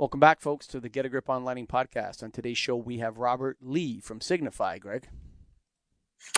[0.00, 2.22] Welcome back, folks, to the Get a Grip on Lighting podcast.
[2.22, 4.78] On today's show, we have Robert Lee from Signify.
[4.78, 5.10] Greg.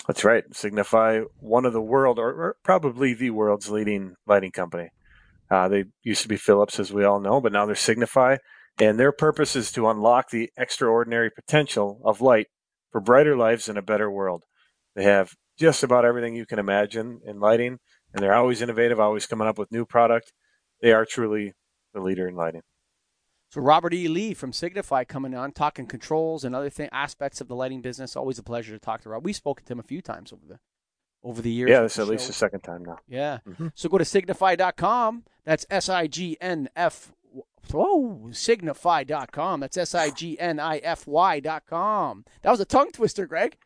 [0.05, 0.43] That's right.
[0.53, 4.89] Signify, one of the world, or probably the world's leading lighting company.
[5.49, 8.35] Uh, they used to be Philips, as we all know, but now they're Signify.
[8.81, 12.47] And their purpose is to unlock the extraordinary potential of light
[12.91, 14.43] for brighter lives and a better world.
[14.93, 17.77] They have just about everything you can imagine in lighting,
[18.13, 20.33] and they're always innovative, always coming up with new product.
[20.81, 21.53] They are truly
[21.93, 22.63] the leader in lighting.
[23.53, 24.07] So Robert E.
[24.07, 28.15] Lee from Signify coming on, talking controls and other thing, aspects of the lighting business.
[28.15, 29.23] Always a pleasure to talk to Rob.
[29.23, 30.57] We've spoken to him a few times over the
[31.23, 31.69] over the years.
[31.69, 32.97] Yeah, this is at least the second time now.
[33.07, 33.41] Yeah.
[33.47, 33.67] Mm-hmm.
[33.75, 35.25] So go to signify.com.
[35.45, 37.11] That's S I G N F.
[37.71, 39.59] Oh, signify.com.
[39.59, 42.25] That's S I G N I F Y.com.
[42.41, 43.57] That was a tongue twister, Greg.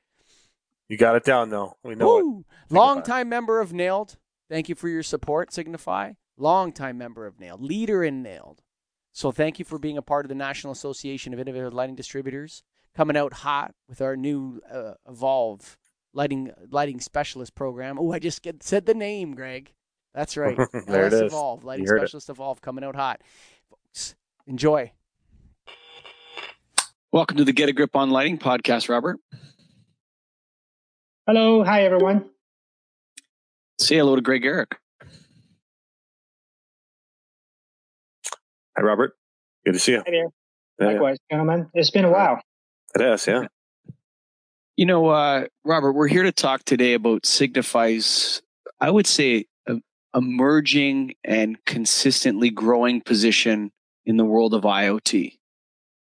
[0.90, 1.78] You got it down, though.
[1.86, 2.46] We know Woo!
[2.70, 2.74] it.
[2.74, 4.18] Long time member of NAILD.
[4.50, 6.12] Thank you for your support, Signify.
[6.38, 7.62] Long time member of NAILD.
[7.62, 8.64] Leader in NAILD.
[9.18, 12.62] So thank you for being a part of the National Association of Innovative Lighting Distributors.
[12.96, 15.76] Coming out hot with our new uh, Evolve
[16.14, 17.98] lighting lighting specialist program.
[17.98, 19.74] Oh, I just get, said the name, Greg.
[20.14, 20.56] That's right.
[20.86, 21.34] there LS it is.
[21.34, 22.34] Evolve lighting specialist it.
[22.34, 23.22] Evolve coming out hot.
[23.72, 24.14] Folks,
[24.46, 24.92] enjoy.
[27.12, 29.18] Welcome to the Get a Grip on Lighting podcast, Robert.
[31.26, 32.30] Hello, hi everyone.
[33.80, 34.78] Say hello to Greg Eric.
[38.78, 39.16] Hi, Robert.
[39.66, 40.04] Good to see you.
[40.06, 40.28] Hi there.
[40.80, 41.38] Yeah, Likewise, yeah.
[41.38, 41.70] gentlemen.
[41.74, 42.40] It's been a while.
[42.94, 43.48] It has, yeah.
[44.76, 48.44] You know, uh, Robert, we're here to talk today about Signify's,
[48.80, 49.46] I would say,
[50.16, 53.72] emerging and consistently growing position
[54.06, 55.34] in the world of IoT.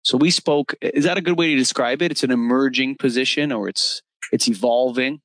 [0.02, 0.74] So we spoke.
[0.82, 2.10] Is that a good way to describe it?
[2.10, 5.20] It's an emerging position, or it's it's evolving.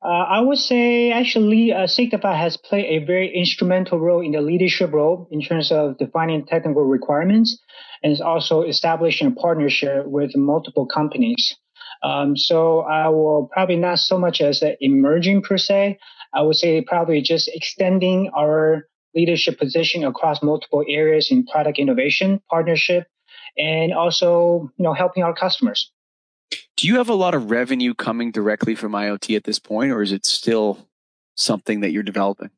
[0.00, 4.92] Uh, I would say actually uh, has played a very instrumental role in the leadership
[4.92, 7.58] role in terms of defining technical requirements
[8.02, 11.56] and is also establishing a partnership with multiple companies.
[12.04, 15.98] Um, so I will probably not so much as emerging per se.
[16.32, 18.86] I would say probably just extending our
[19.16, 23.08] leadership position across multiple areas in product innovation, partnership,
[23.56, 25.90] and also, you know, helping our customers.
[26.78, 30.00] Do you have a lot of revenue coming directly from IoT at this point, or
[30.00, 30.86] is it still
[31.34, 32.50] something that you're developing?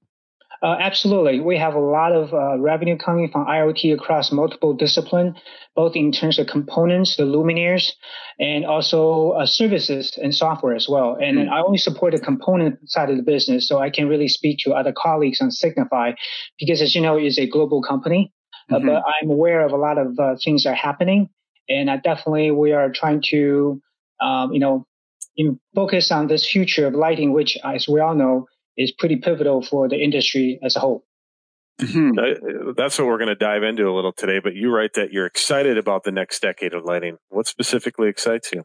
[0.62, 1.40] Uh, absolutely.
[1.40, 5.38] We have a lot of uh, revenue coming from IoT across multiple disciplines,
[5.74, 7.92] both in terms of components, the luminaires,
[8.38, 11.16] and also uh, services and software as well.
[11.18, 11.50] And mm-hmm.
[11.50, 14.74] I only support the component side of the business, so I can really speak to
[14.74, 16.12] other colleagues on Signify
[16.58, 18.34] because, as you know, it's a global company.
[18.70, 18.88] Uh, mm-hmm.
[18.88, 21.30] but I'm aware of a lot of uh, things that are happening,
[21.70, 23.80] and I definitely we are trying to
[24.20, 24.86] um, you know,
[25.74, 29.88] focus on this future of lighting, which, as we all know, is pretty pivotal for
[29.88, 31.04] the industry as a whole.
[31.80, 32.72] Mm-hmm.
[32.76, 34.38] That's what we're going to dive into a little today.
[34.42, 37.16] But you write that you're excited about the next decade of lighting.
[37.30, 38.64] What specifically excites you?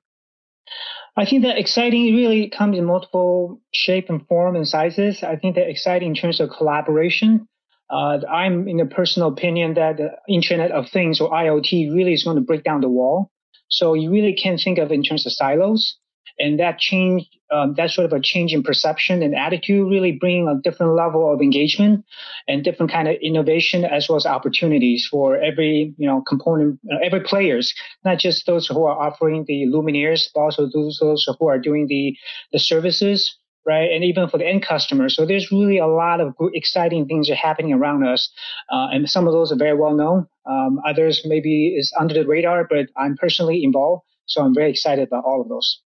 [1.17, 5.23] I think that exciting really comes in multiple shape and form and sizes.
[5.23, 7.47] I think that exciting in terms of collaboration.
[7.89, 12.23] Uh, I'm in a personal opinion that the Internet of Things or IoT really is
[12.23, 13.31] going to break down the wall
[13.69, 15.97] so you really can think of in terms of silos.
[16.37, 20.49] And that change, um, that sort of a change in perception and attitude really bringing
[20.49, 22.03] a different level of engagement
[22.47, 26.97] and different kind of innovation as well as opportunities for every, you know, component, uh,
[27.01, 27.73] every players,
[28.03, 30.99] not just those who are offering the luminaires, but also those
[31.39, 32.17] who are doing the,
[32.51, 33.91] the services right?
[33.91, 35.09] And even for the end customer.
[35.09, 38.29] So there's really a lot of exciting things are happening around us.
[38.71, 40.27] Uh, and some of those are very well known.
[40.45, 44.03] Um, others maybe is under the radar, but I'm personally involved.
[44.27, 45.81] So I'm very excited about all of those.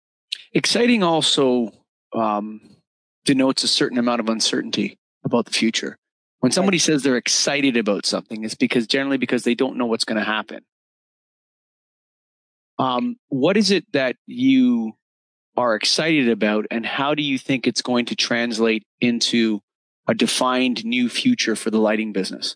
[0.54, 1.72] Exciting also
[2.14, 2.62] um,
[3.26, 5.98] denotes a certain amount of uncertainty about the future.
[6.40, 6.82] When somebody right.
[6.82, 10.26] says they're excited about something, it's because generally because they don't know what's going to
[10.26, 10.64] happen.
[12.78, 14.94] Um, what is it that you
[15.58, 19.62] are excited about, and how do you think it's going to translate into
[20.08, 22.56] a defined new future for the lighting business?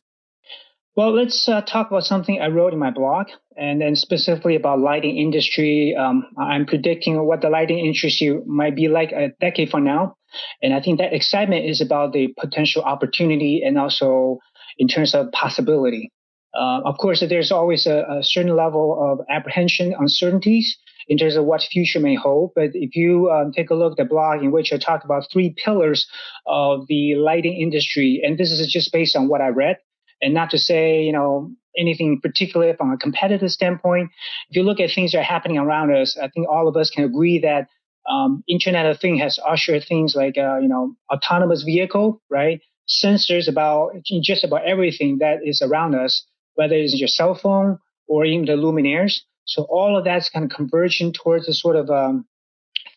[0.95, 4.79] Well, let's uh, talk about something I wrote in my blog, and then specifically about
[4.79, 5.95] lighting industry.
[5.97, 10.15] Um, I'm predicting what the lighting industry might be like a decade from now,
[10.61, 14.39] and I think that excitement is about the potential opportunity and also
[14.77, 16.11] in terms of possibility.
[16.53, 20.77] Uh, of course, there's always a, a certain level of apprehension, uncertainties,
[21.09, 22.51] in terms of what future may hold.
[22.55, 25.25] But if you um, take a look at the blog in which I talk about
[25.31, 26.07] three pillars
[26.45, 29.77] of the lighting industry, and this is just based on what I read,
[30.21, 34.11] and not to say, you know, anything particular from a competitive standpoint.
[34.49, 36.89] If you look at things that are happening around us, I think all of us
[36.89, 37.67] can agree that
[38.09, 42.61] um, Internet of Things has ushered things like, uh, you know, autonomous vehicle, right?
[42.87, 43.91] Sensors about
[44.21, 46.25] just about everything that is around us,
[46.55, 47.77] whether it's your cell phone
[48.07, 49.19] or even the luminaires.
[49.49, 52.25] So all of that's kind of converging towards a sort of um,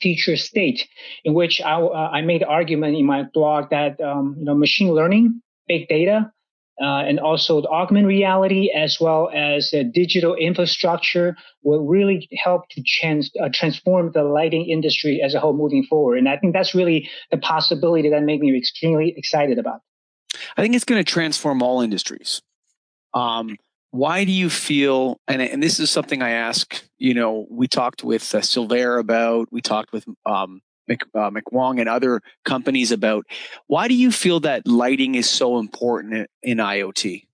[0.02, 0.86] future state
[1.24, 4.92] in which I, uh, I made argument in my blog that um, you know machine
[4.92, 6.30] learning, big data,
[6.80, 12.82] uh, and also the augmented reality as well as digital infrastructure will really help to
[12.82, 16.18] trans, uh, transform the lighting industry as a whole moving forward.
[16.18, 19.80] And I think that's really the possibility that made me extremely excited about.
[20.56, 22.42] I think it's going to transform all industries.
[23.14, 23.56] Um,
[23.92, 28.02] why do you feel and, and this is something i ask you know we talked
[28.02, 33.24] with uh, about we talked with um, Mc, uh, McWong and other companies about
[33.68, 37.26] why do you feel that lighting is so important in iot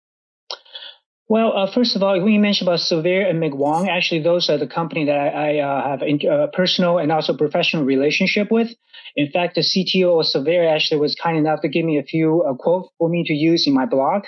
[1.30, 4.56] well, uh, first of all, when you mentioned about Silvair and McWong, actually, those are
[4.56, 8.70] the company that I, I uh, have uh, personal and also professional relationship with.
[9.14, 12.42] In fact, the CTO of Silvair actually was kind enough to give me a few
[12.44, 14.24] uh, quotes for me to use in my blog.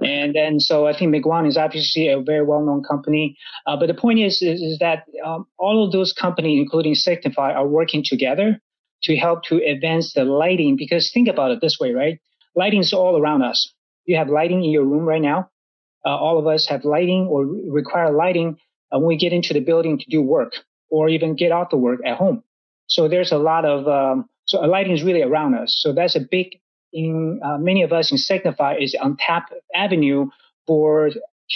[0.00, 3.36] And then, so I think McWong is obviously a very well-known company.
[3.66, 7.52] Uh, but the point is, is, is that um, all of those companies, including Signify,
[7.52, 8.60] are working together
[9.04, 10.76] to help to advance the lighting.
[10.76, 12.18] Because think about it this way, right?
[12.54, 13.72] Lighting is all around us.
[14.04, 15.50] You have lighting in your room right now.
[16.04, 18.56] Uh, all of us have lighting or require lighting
[18.92, 20.52] uh, when we get into the building to do work
[20.90, 22.42] or even get out the work at home.
[22.86, 25.78] So there's a lot of um, so lighting is really around us.
[25.80, 26.58] So that's a big
[26.92, 30.28] in uh, many of us in Signify is untapped avenue
[30.66, 31.10] for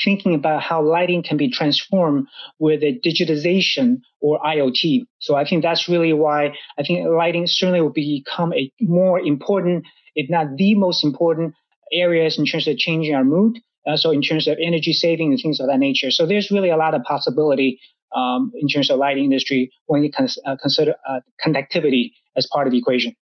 [0.05, 2.27] thinking about how lighting can be transformed
[2.59, 5.07] with a digitization or IoT.
[5.21, 9.85] So I think that's really why I think lighting certainly will become a more important,
[10.17, 11.55] if not the most important
[11.93, 13.59] areas in terms of changing our mood.
[13.87, 16.11] Uh, so in terms of energy saving and things of that nature.
[16.11, 17.79] So there's really a lot of possibility
[18.17, 22.67] um, in terms of lighting industry when you cons- uh, consider uh, connectivity as part
[22.67, 23.15] of the equation.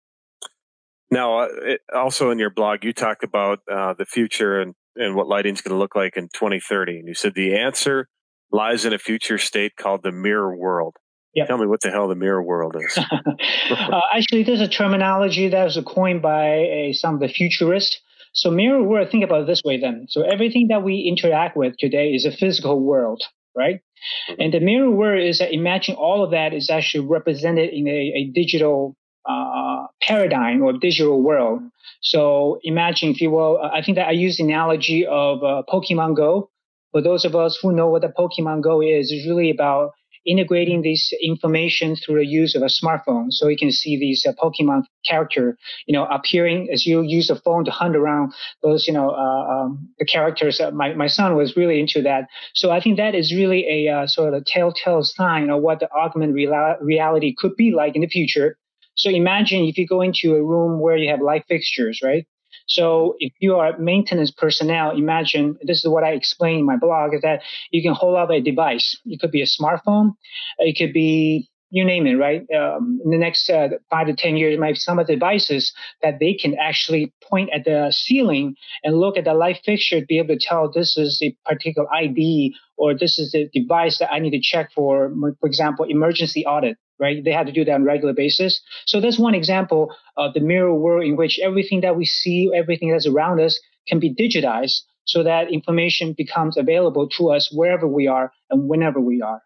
[1.12, 5.16] Now, uh, it, also in your blog, you talk about uh, the future and, and
[5.16, 7.00] what lighting is going to look like in 2030.
[7.00, 8.08] And you said the answer
[8.52, 10.96] lies in a future state called the mirror world.
[11.34, 11.48] Yep.
[11.48, 12.98] Tell me what the hell the mirror world is.
[13.72, 18.00] uh, actually, there's a terminology that was coined by a, some of the futurists.
[18.34, 20.08] So mirror world, think about it this way then.
[20.10, 23.22] So everything that we interact with today is a physical world,
[23.56, 23.81] right?
[24.30, 24.42] Mm-hmm.
[24.42, 27.92] And the mirror world is that imagine all of that is actually represented in a,
[27.92, 28.96] a digital
[29.26, 31.62] uh, paradigm or digital world.
[32.02, 36.16] So imagine, if you will, I think that I use the analogy of uh, Pokemon
[36.16, 36.50] Go.
[36.92, 39.92] For those of us who know what the Pokemon Go is, it's really about
[40.26, 43.28] integrating this information through the use of a smartphone.
[43.30, 45.58] So you can see these uh, Pokemon character,
[45.88, 49.64] you know, appearing as you use a phone to hunt around those, you know, uh,
[49.64, 50.60] um, the characters.
[50.60, 52.28] Uh, my, my son was really into that.
[52.54, 55.80] So I think that is really a uh, sort of a telltale sign of what
[55.80, 58.58] the augmented reality could be like in the future.
[58.96, 62.26] So imagine if you go into a room where you have light fixtures, right?
[62.68, 67.14] So if you are maintenance personnel, imagine this is what I explain in my blog
[67.14, 67.42] is that
[67.72, 68.98] you can hold up a device.
[69.06, 70.14] It could be a smartphone.
[70.60, 72.46] It could be you name it, right?
[72.54, 75.74] Um, in the next uh, five to 10 years, might be some of the devices
[76.02, 80.06] that they can actually point at the ceiling and look at the light fixture to
[80.06, 84.12] be able to tell this is a particular ID or this is the device that
[84.12, 87.24] I need to check for, for example, emergency audit right?
[87.24, 88.62] They have to do that on a regular basis.
[88.86, 92.92] So that's one example of the mirror world in which everything that we see, everything
[92.92, 98.07] that's around us can be digitized so that information becomes available to us wherever we
[98.07, 99.41] are and whenever we are.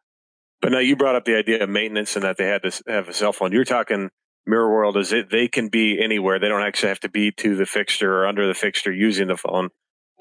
[0.62, 3.08] But now you brought up the idea of maintenance and that they had to have
[3.08, 3.52] a cell phone.
[3.52, 4.10] You're talking
[4.46, 6.40] mirror world is it they can be anywhere.
[6.40, 9.38] They don't actually have to be to the fixture or under the fixture using the
[9.38, 9.70] phone.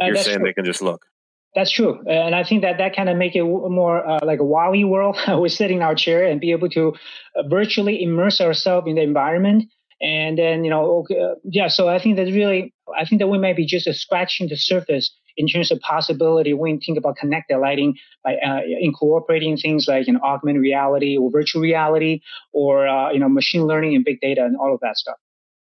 [0.01, 0.47] Uh, You're saying true.
[0.47, 1.07] they can just look.
[1.55, 4.45] That's true, and I think that that kind of make it more uh, like a
[4.45, 5.17] WALL-E world.
[5.41, 6.95] we sit in our chair and be able to
[7.37, 9.65] uh, virtually immerse ourselves in the environment,
[10.01, 11.69] and then you know, okay, uh, yeah.
[11.69, 15.15] So I think that really, I think that we might be just scratching the surface
[15.37, 20.07] in terms of possibility when you think about connected lighting by uh, incorporating things like
[20.07, 22.21] you know, augmented reality or virtual reality
[22.53, 25.17] or uh, you know machine learning and big data and all of that stuff.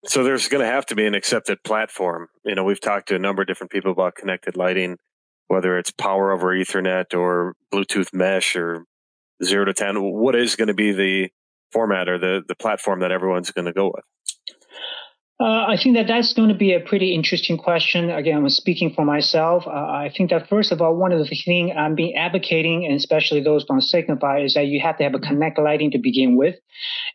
[0.06, 2.28] So there's going to have to be an accepted platform.
[2.44, 4.98] You know, we've talked to a number of different people about connected lighting
[5.48, 8.86] whether it's power over Ethernet or Bluetooth mesh or
[9.44, 11.30] zero to 10, what is going to be the
[11.72, 14.06] format or the, the platform that everyone's going to go with?
[15.38, 18.10] Uh, I think that that's going to be a pretty interesting question.
[18.10, 19.68] Again, I'm speaking for myself.
[19.68, 22.96] Uh, I think that first of all, one of the things I'm being advocating, and
[22.96, 26.38] especially those from Signify, is that you have to have a connected lighting to begin
[26.38, 26.56] with.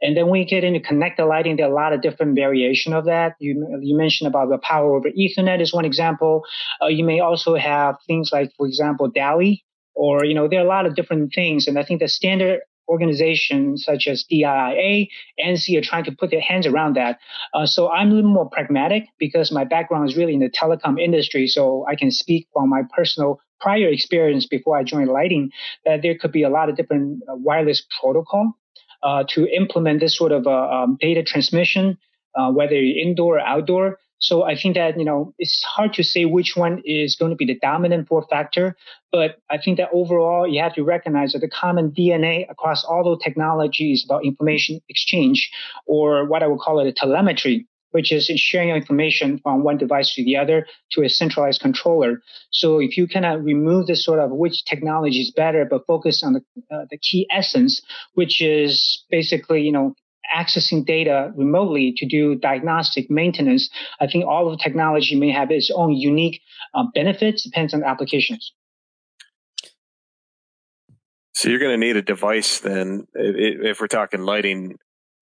[0.02, 2.92] And then when you get into connected lighting, there are a lot of different variation
[2.92, 3.36] of that.
[3.40, 6.42] You, you mentioned about the power over Ethernet is one example.
[6.82, 9.62] Uh, you may also have things like, for example, DALI,
[9.94, 11.66] or, you know, there are a lot of different things.
[11.66, 15.08] And I think the standard organizations such as DIIA,
[15.44, 17.18] ANSI are trying to put their hands around that.
[17.54, 21.00] Uh, so I'm a little more pragmatic because my background is really in the telecom
[21.00, 21.46] industry.
[21.46, 25.50] So I can speak from my personal prior experience before I joined lighting
[25.84, 28.54] that there could be a lot of different uh, wireless protocol
[29.02, 31.98] uh, to implement this sort of uh, um, data transmission,
[32.34, 33.98] uh, whether indoor or outdoor.
[34.20, 37.36] So I think that, you know, it's hard to say which one is going to
[37.36, 38.76] be the dominant force factor,
[39.10, 43.02] but I think that overall you have to recognize that the common DNA across all
[43.02, 45.50] those technologies about information exchange
[45.86, 50.14] or what I would call it a telemetry which is sharing information from one device
[50.14, 52.22] to the other to a centralized controller.
[52.50, 56.34] So if you of remove this sort of which technology is better, but focus on
[56.34, 57.82] the, uh, the key essence,
[58.14, 59.94] which is basically, you know,
[60.34, 63.70] accessing data remotely to do diagnostic maintenance,
[64.00, 66.40] I think all of the technology may have its own unique
[66.74, 68.52] uh, benefits, depends on the applications.
[71.34, 74.76] So you're going to need a device then, if we're talking lighting,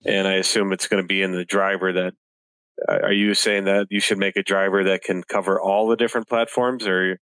[0.05, 2.15] and I assume it's going to be in the driver that
[2.89, 6.29] are you saying that you should make a driver that can cover all the different
[6.29, 7.19] platforms or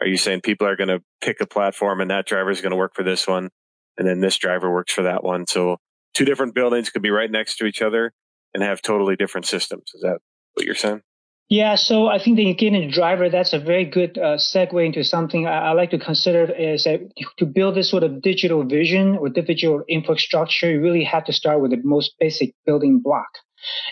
[0.00, 2.70] are you saying people are going to pick a platform and that driver is going
[2.70, 3.50] to work for this one
[3.96, 5.78] and then this driver works for that one so
[6.14, 8.12] two different buildings could be right next to each other
[8.54, 10.18] and have totally different systems is that
[10.54, 11.02] what you're saying
[11.50, 15.48] yeah, so I think the a driver, that's a very good uh, segue into something
[15.48, 17.00] I, I, like to consider is that
[17.38, 21.60] to build this sort of digital vision or digital infrastructure, you really have to start
[21.60, 23.26] with the most basic building block.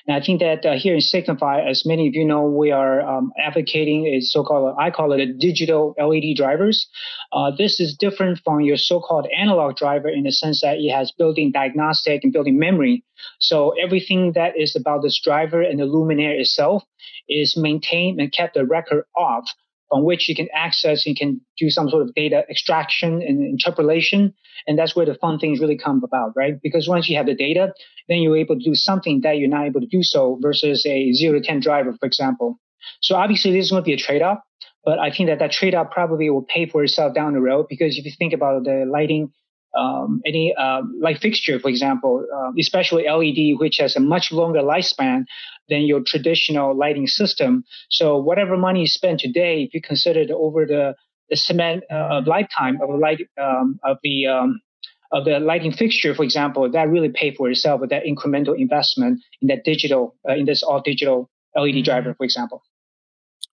[0.06, 3.00] And I think that uh, here in Signify, as many of you know, we are
[3.00, 6.87] um, advocating a so-called, I call it a digital LED drivers.
[7.32, 11.12] Uh, this is different from your so-called analog driver in the sense that it has
[11.12, 13.04] built-in diagnostic and built-in memory.
[13.38, 16.84] So everything that is about this driver and the luminaire itself
[17.28, 19.44] is maintained and kept a record of
[19.90, 24.35] on which you can access, you can do some sort of data extraction and interpolation.
[24.66, 26.54] And that's where the fun things really come about, right?
[26.62, 27.73] Because once you have the data,
[28.09, 31.12] then you're able to do something that you're not able to do so versus a
[31.12, 32.59] zero to 10 driver, for example.
[33.00, 34.38] So obviously this is going to be a trade-off,
[34.85, 37.99] but I think that that trade-off probably will pay for itself down the road because
[37.99, 39.33] if you think about the lighting
[39.76, 44.60] um, any uh, light fixture, for example, uh, especially LED, which has a much longer
[44.60, 45.25] lifespan
[45.68, 47.64] than your traditional lighting system.
[47.90, 50.94] So whatever money you spend today, if you consider it over the
[51.30, 54.60] the cement uh, lifetime of light um, of the um,
[55.12, 59.20] of the lighting fixture, for example, that really pay for itself with that incremental investment
[59.40, 62.62] in that digital uh, in this all digital LED driver, for example.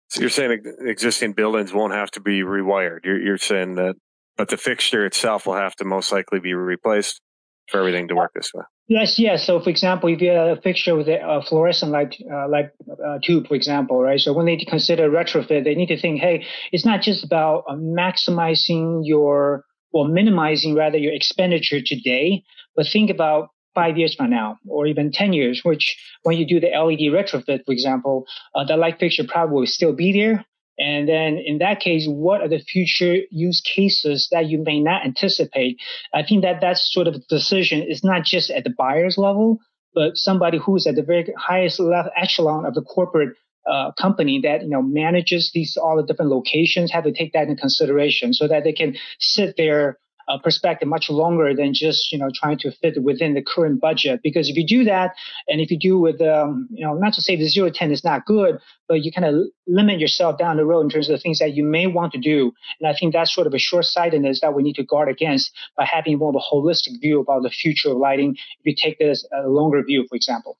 [0.09, 3.05] So you're saying existing buildings won't have to be rewired.
[3.05, 3.95] You're, you're saying that
[4.39, 7.19] but the fixture itself will have to most likely be replaced
[7.67, 8.63] for everything to work this way.
[8.87, 9.45] Yes, yes.
[9.45, 13.19] So, for example, if you have a fixture with a fluorescent light, uh, light uh,
[13.21, 14.19] tube, for example, right?
[14.19, 17.73] So, when they consider retrofit, they need to think, hey, it's not just about uh,
[17.75, 22.41] maximizing your or minimizing rather your expenditure today,
[22.77, 26.59] but think about five years from now or even 10 years, which when you do
[26.61, 30.45] the LED retrofit, for example, uh, the light fixture probably will still be there,
[30.79, 35.05] and then in that case, what are the future use cases that you may not
[35.05, 35.77] anticipate?
[36.13, 39.59] I think that that sort of decision is not just at the buyer's level,
[39.93, 43.35] but somebody who's at the very highest level echelon of the corporate
[43.69, 47.47] uh, company that you know manages these all the different locations have to take that
[47.47, 49.97] into consideration so that they can sit there
[50.29, 54.21] uh, perspective much longer than just you know trying to fit within the current budget.
[54.23, 55.15] Because if you do that,
[55.47, 58.03] and if you do with um, you know not to say the zero ten is
[58.03, 61.21] not good, but you kind of limit yourself down the road in terms of the
[61.21, 62.51] things that you may want to do.
[62.79, 65.51] And I think that's sort of a short sightedness that we need to guard against
[65.75, 68.35] by having more of a holistic view about the future of lighting.
[68.59, 70.57] If you take this a longer view, for example.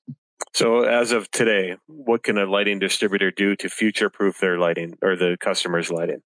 [0.52, 4.98] So, as of today, what can a lighting distributor do to future proof their lighting
[5.00, 6.22] or the customer's lighting?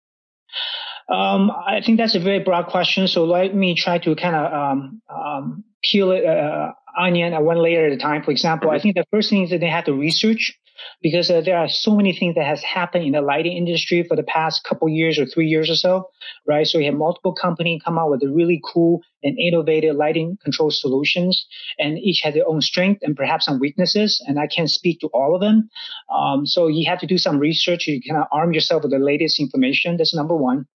[1.08, 3.08] Um, I think that's a very broad question.
[3.08, 7.86] So let me try to kind of um, um, peel it, uh, onion one layer
[7.86, 8.22] at a time.
[8.22, 10.58] For example, I think the first thing is that they have to research
[11.02, 14.16] because uh, there are so many things that has happened in the lighting industry for
[14.16, 16.08] the past couple years or three years or so,
[16.46, 16.66] right?
[16.66, 20.70] So we have multiple companies come out with a really cool and innovative lighting control
[20.70, 21.46] solutions,
[21.78, 24.22] and each has their own strength and perhaps some weaknesses.
[24.26, 25.68] And I can't speak to all of them.
[26.14, 27.86] Um, so you have to do some research.
[27.86, 29.96] You kind of arm yourself with the latest information.
[29.96, 30.66] That's number one.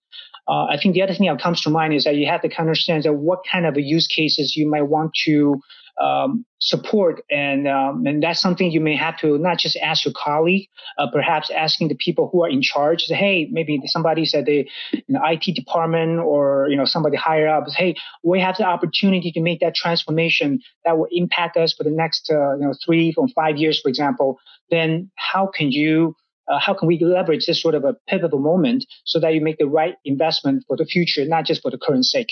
[0.49, 2.49] Uh, I think the other thing that comes to mind is that you have to
[2.49, 5.61] kind of understand that what kind of use cases you might want to
[6.01, 10.13] um, support, and um, and that's something you may have to not just ask your
[10.15, 13.03] colleague, uh, perhaps asking the people who are in charge.
[13.03, 17.47] Say, hey, maybe somebody said the you know, IT department or you know somebody higher
[17.47, 17.65] up.
[17.75, 21.91] Hey, we have the opportunity to make that transformation that will impact us for the
[21.91, 24.39] next uh, you know three or five years, for example.
[24.71, 26.15] Then how can you
[26.49, 29.57] uh, how can we leverage this sort of a pivotal moment so that you make
[29.57, 32.31] the right investment for the future, not just for the current sake?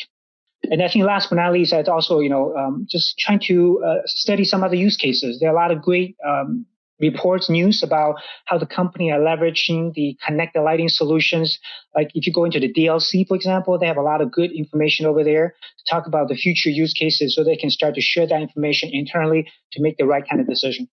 [0.72, 3.84] And I think last but not least, I'd also, you know, um, just trying to
[3.86, 5.40] uh, study some other use cases.
[5.40, 6.66] There are a lot of great um,
[7.00, 11.60] reports, news about how the company are leveraging the connected lighting solutions.
[11.96, 14.52] Like if you go into the DLC, for example, they have a lot of good
[14.52, 18.02] information over there to talk about the future use cases so they can start to
[18.02, 20.88] share that information internally to make the right kind of decision.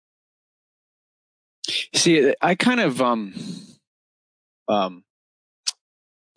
[1.94, 3.34] See, I kind of, um,
[4.68, 5.04] um,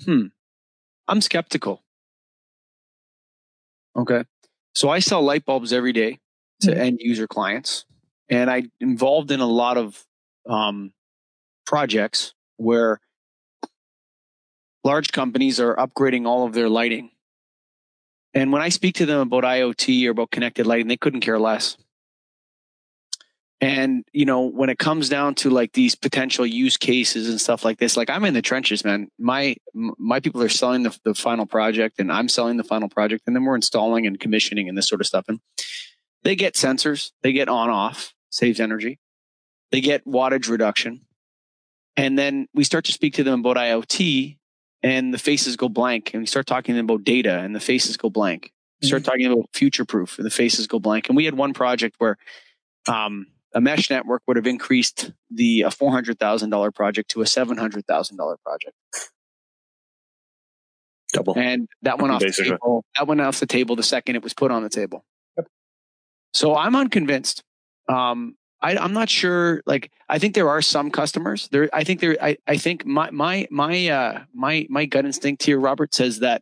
[0.04, 0.28] hmm,
[1.08, 1.84] I'm skeptical.
[3.98, 4.24] Okay.
[4.76, 6.20] So I sell light bulbs every day
[6.62, 6.80] to mm-hmm.
[6.80, 7.86] end user clients
[8.30, 10.04] and I involved in a lot of
[10.48, 10.94] um,
[11.66, 13.00] projects where
[14.84, 17.12] large companies are upgrading all of their lighting.
[18.34, 21.40] And when I speak to them about IoT or about connected lighting, they couldn't care
[21.40, 21.78] less.
[23.60, 27.66] And you know, when it comes down to like these potential use cases and stuff
[27.66, 29.10] like this, like I'm in the trenches, man.
[29.18, 33.24] My my people are selling the, the final project, and I'm selling the final project,
[33.26, 35.26] and then we're installing and commissioning and this sort of stuff.
[35.28, 35.40] And
[36.24, 39.00] they get sensors, they get on off, saves energy.
[39.72, 41.02] They get wattage reduction.
[41.96, 44.38] And then we start to speak to them about IoT
[44.84, 46.12] and the faces go blank.
[46.14, 48.52] And we start talking to them about data and the faces go blank.
[48.82, 49.12] We start mm-hmm.
[49.12, 51.10] talking about future proof and the faces go blank.
[51.10, 52.18] And we had one project where
[52.88, 58.76] um, a mesh network would have increased the a $400,000 project to a $700,000 project.
[61.12, 61.34] Double.
[61.36, 62.52] And that went off Basically.
[62.52, 62.86] the table.
[62.96, 65.04] That went off the table the second it was put on the table.
[65.38, 65.48] Yep.
[66.34, 67.44] So I'm unconvinced
[67.90, 69.62] um, I, am not sure.
[69.66, 71.68] Like, I think there are some customers there.
[71.74, 72.16] I think there.
[72.22, 76.42] I, I think my my my uh my my gut instinct here, Robert, says that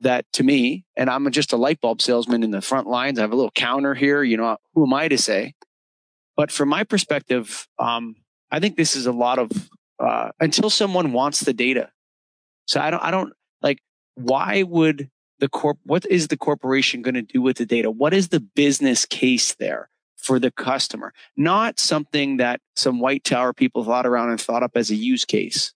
[0.00, 3.18] that to me, and I'm just a light bulb salesman in the front lines.
[3.18, 4.22] I have a little counter here.
[4.22, 5.54] You know, who am I to say?
[6.40, 8.16] But from my perspective, um,
[8.50, 9.50] I think this is a lot of
[9.98, 11.90] uh, until someone wants the data.
[12.64, 13.00] So I don't.
[13.00, 13.80] I don't like.
[14.14, 15.76] Why would the corp?
[15.84, 17.90] What is the corporation going to do with the data?
[17.90, 19.90] What is the business case there?
[20.16, 24.72] for the customer, not something that some white tower people thought around and thought up
[24.76, 25.74] as a use case.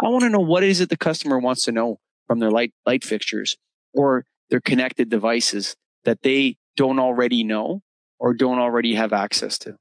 [0.00, 2.72] I want to know what is it the customer wants to know from their light
[2.84, 3.56] light fixtures
[3.92, 7.82] or their connected devices that they don't already know
[8.18, 9.76] or don't already have access to.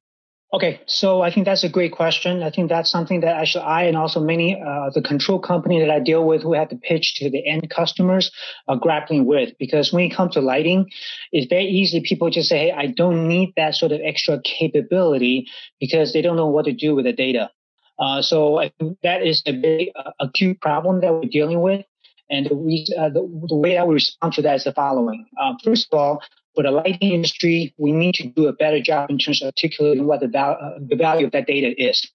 [0.54, 2.44] Okay, so I think that's a great question.
[2.44, 5.89] I think that's something that actually I and also many uh, the control company that
[5.89, 8.32] I deal with who have to pitch to the end customers
[8.68, 10.92] are grappling with because when it comes to lighting,
[11.32, 15.48] it's very easy people just say, "Hey, I don't need that sort of extra capability
[15.80, 17.50] because they don't know what to do with the data."
[17.98, 21.84] Uh, so I think that is a very uh, acute problem that we're dealing with.
[22.30, 25.26] And the, uh, the, the, way I would respond to that is the following.
[25.39, 26.22] Uh, first of all,
[26.56, 30.06] for the lighting industry, we need to do a better job in terms of articulating
[30.06, 32.08] what the, val- uh, the value of that data is.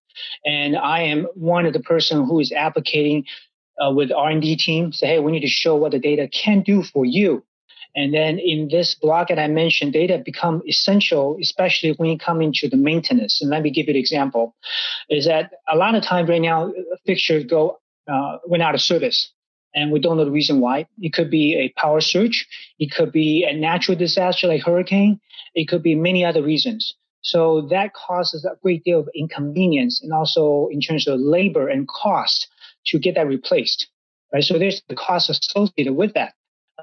[0.45, 3.25] And I am one of the person who is advocating
[3.85, 6.83] uh, with R&D team, say, hey, we need to show what the data can do
[6.83, 7.45] for you.
[7.97, 12.43] And then in this block that I mentioned, data become essential, especially when you come
[12.43, 13.41] into the maintenance.
[13.41, 14.55] And let me give you an example,
[15.09, 16.73] is that a lot of time right now,
[17.07, 19.33] fixtures go, uh, went out of service
[19.79, 20.87] and we don't know the reason why.
[21.01, 22.47] It could be a power surge.
[22.79, 25.21] It could be a natural disaster like hurricane.
[25.55, 26.95] It could be many other reasons.
[27.23, 31.87] So that causes a great deal of inconvenience and also in terms of labor and
[31.87, 32.49] cost
[32.87, 33.89] to get that replaced.
[34.33, 34.43] Right.
[34.43, 36.35] So there's the cost associated with that.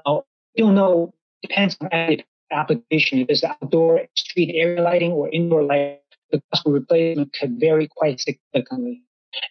[0.04, 0.24] Now,
[0.56, 3.18] we don't know, depends on the application.
[3.20, 5.98] If it's outdoor street area lighting or indoor lighting,
[6.30, 9.02] the cost for replacement could vary quite significantly.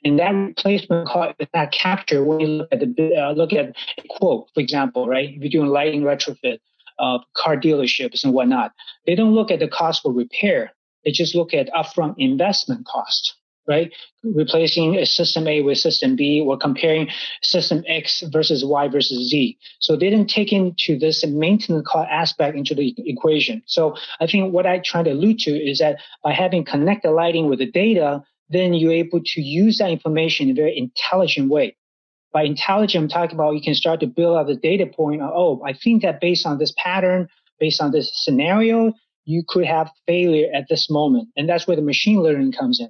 [0.04, 3.74] And that replacement cost that capture, when you look at the uh, look at a
[4.10, 5.30] quote, for example, right?
[5.30, 6.60] If you're doing lighting retrofit,
[7.00, 8.72] uh, car dealerships and whatnot,
[9.06, 10.72] they don't look at the cost for repair.
[11.04, 13.36] They just look at upfront investment cost,
[13.68, 13.92] right?
[14.24, 17.10] Replacing a system A with system B or comparing
[17.44, 19.58] system X versus Y versus Z.
[19.80, 23.62] So they didn't take into this maintenance cost aspect into the equation.
[23.68, 27.50] So I think what I try to allude to is that by having connected lighting
[27.50, 31.76] with the data, then you're able to use that information in a very intelligent way.
[32.32, 35.22] By intelligent, I'm talking about you can start to build out the data point.
[35.22, 37.30] Of, oh, I think that based on this pattern,
[37.60, 41.30] based on this scenario, you could have failure at this moment.
[41.36, 42.90] And that's where the machine learning comes in.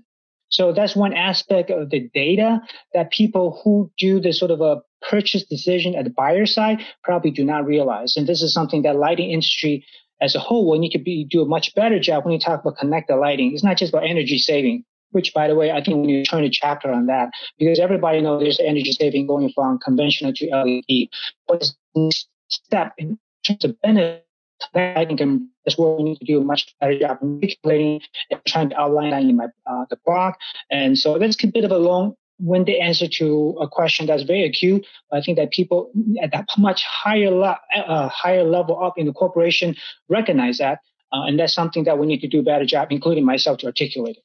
[0.49, 2.61] So that's one aspect of the data
[2.93, 7.31] that people who do the sort of a purchase decision at the buyer side probably
[7.31, 8.15] do not realize.
[8.15, 9.85] And this is something that lighting industry
[10.21, 12.61] as a whole will need to be, do a much better job when you talk
[12.61, 13.53] about connected lighting.
[13.53, 14.85] It's not just about energy saving
[15.15, 18.19] which by the way, I think need to turn a chapter on that because everybody
[18.19, 21.07] knows there's energy saving going from conventional to LED.
[21.47, 21.63] But
[21.95, 24.27] this step in terms of benefit,
[24.73, 25.21] That I think
[25.63, 29.11] that's where we need to do a much better job articulating and trying to outline
[29.11, 30.33] that in my uh, the blog.
[30.69, 34.43] And so that's a bit of a long winded answer to a question that's very
[34.43, 34.85] acute.
[35.13, 39.75] I think that people at that much higher uh, higher level up in the corporation
[40.09, 40.79] recognize that,
[41.13, 43.67] uh, and that's something that we need to do a better job, including myself, to
[43.67, 44.24] articulate it.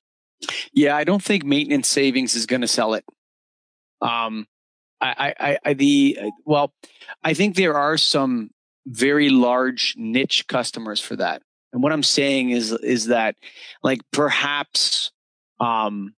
[0.73, 3.05] Yeah, I don't think maintenance savings is going to sell it.
[4.01, 4.47] Um,
[5.01, 6.73] I, I, I, the well,
[7.25, 8.51] I think there are some
[8.87, 11.43] very large niche customers for that.
[11.73, 13.37] And what I'm saying is is that
[13.83, 15.13] like perhaps
[15.61, 16.15] um,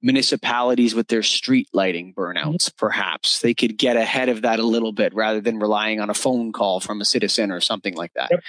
[0.00, 2.76] municipalities with their street lighting burnouts, mm-hmm.
[2.78, 6.14] perhaps they could get ahead of that a little bit rather than relying on a
[6.14, 8.30] phone call from a citizen or something like that.
[8.30, 8.40] Yep.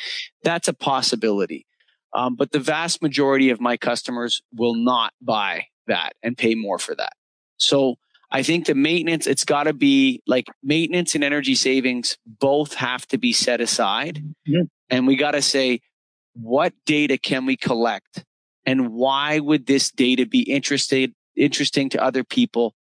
[0.43, 1.65] That's a possibility.
[2.15, 6.77] Um, but the vast majority of my customers will not buy that and pay more
[6.77, 7.13] for that.
[7.57, 7.95] So
[8.31, 13.07] I think the maintenance, it's got to be like maintenance and energy savings both have
[13.07, 14.23] to be set aside.
[14.47, 14.63] Mm-hmm.
[14.89, 15.81] And we got to say,
[16.33, 18.23] what data can we collect?
[18.65, 22.73] And why would this data be interested, interesting to other people,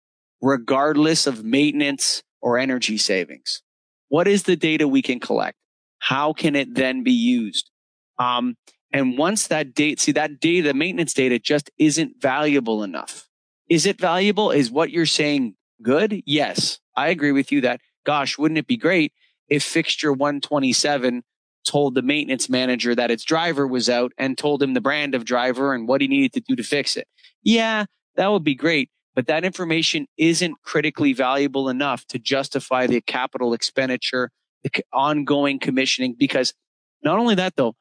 [0.40, 3.62] regardless of maintenance or energy savings?
[4.08, 5.56] What is the data we can collect?
[5.98, 7.70] How can it then be used?
[8.18, 8.56] Um,
[8.92, 13.28] and once that date, see that data, the maintenance data just isn't valuable enough.
[13.68, 14.50] Is it valuable?
[14.50, 16.22] Is what you're saying good?
[16.26, 19.12] Yes, I agree with you that, gosh, wouldn't it be great
[19.48, 21.22] if fixture 127
[21.64, 25.24] told the maintenance manager that its driver was out and told him the brand of
[25.24, 27.06] driver and what he needed to do to fix it?
[27.42, 27.84] Yeah,
[28.16, 28.90] that would be great.
[29.14, 34.30] But that information isn't critically valuable enough to justify the capital expenditure,
[34.62, 36.54] the ongoing commissioning, because
[37.02, 37.74] not only that though,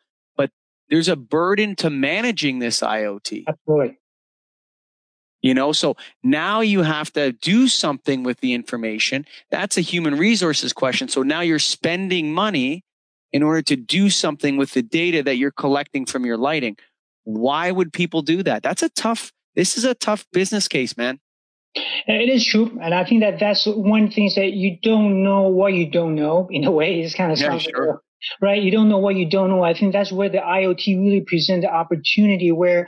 [0.89, 3.45] there's a burden to managing this IoT.
[3.47, 3.97] Absolutely.
[5.41, 9.25] You know, so now you have to do something with the information.
[9.51, 11.07] That's a human resources question.
[11.07, 12.83] So now you're spending money
[13.31, 16.75] in order to do something with the data that you're collecting from your lighting.
[17.23, 18.63] Why would people do that?
[18.63, 21.19] That's a tough, this is a tough business case, man.
[21.75, 22.77] It is true.
[22.81, 26.47] And I think that that's one thing that you don't know what you don't know
[26.51, 26.99] in a way.
[26.99, 27.99] It's kind of yeah, sure oh,
[28.41, 28.61] right?
[28.61, 29.63] You don't know what you don't know.
[29.63, 32.87] I think that's where the IoT really presents the opportunity where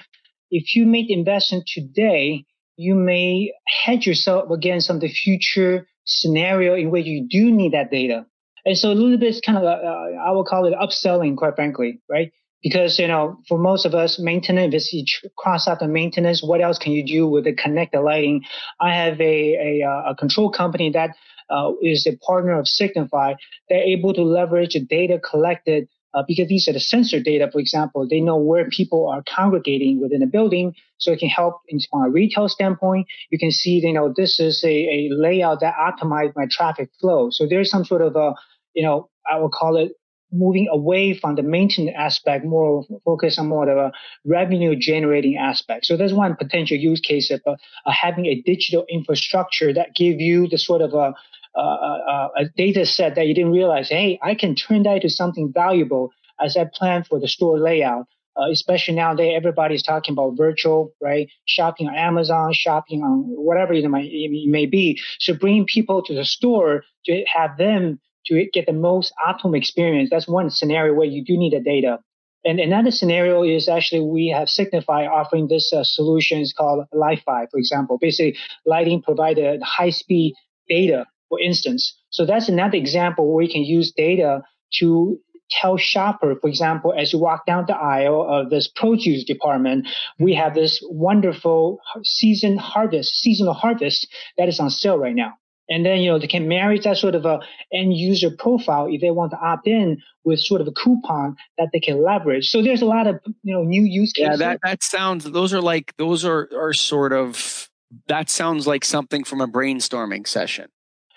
[0.49, 6.75] if you make investment today, you may hedge yourself against some of the future scenario
[6.75, 8.25] in which you do need that data.
[8.65, 11.35] And so a little bit is kind of, a, uh, I will call it upselling,
[11.35, 12.31] quite frankly, right?
[12.61, 16.61] Because, you know, for most of us, maintenance, if you cross out the maintenance, what
[16.61, 18.43] else can you do with the connected lighting?
[18.79, 21.15] I have a, a, uh, a control company that
[21.51, 23.33] uh, is a partner of Signify,
[23.69, 28.07] they're able to leverage data collected uh, because these are the sensor data, for example,
[28.07, 32.03] they know where people are congregating within a building, so it can help in, from
[32.03, 33.07] a retail standpoint.
[33.29, 37.29] You can see, you know, this is a, a layout that optimizes my traffic flow.
[37.31, 38.33] So there's some sort of a,
[38.73, 39.93] you know, I would call it
[40.33, 43.91] moving away from the maintenance aspect, more focus on more of a
[44.25, 45.85] revenue generating aspect.
[45.85, 50.47] So there's one potential use case of uh, having a digital infrastructure that give you
[50.47, 51.13] the sort of a
[51.55, 55.09] uh, uh, a data set that you didn't realize, hey, I can turn that into
[55.09, 58.07] something valuable as I plan for the store layout.
[58.39, 61.27] Uh, especially nowadays, everybody's talking about virtual, right?
[61.45, 64.97] Shopping on Amazon, shopping on whatever it, might, it may be.
[65.19, 70.09] So bringing people to the store to have them to get the most optimal experience.
[70.09, 71.99] That's one scenario where you do need the data.
[72.45, 76.39] And another scenario is actually we have Signify offering this uh, solution.
[76.39, 77.97] It's called Li-Fi, for example.
[77.99, 80.35] Basically, lighting provided high speed
[80.69, 81.97] data for instance.
[82.09, 84.43] So that's another example where you can use data
[84.79, 85.17] to
[85.49, 89.87] tell shopper, for example, as you walk down the aisle of this produce department,
[90.19, 95.33] we have this wonderful season harvest, seasonal harvest that is on sale right now.
[95.69, 97.39] And then, you know, they can marry that sort of a
[97.71, 101.69] end user profile if they want to opt in with sort of a coupon that
[101.71, 102.49] they can leverage.
[102.49, 104.39] So there's a lot of, you know, new use cases.
[104.39, 107.69] Yeah, that, that sounds, those are like, those are, are sort of,
[108.07, 110.67] that sounds like something from a brainstorming session.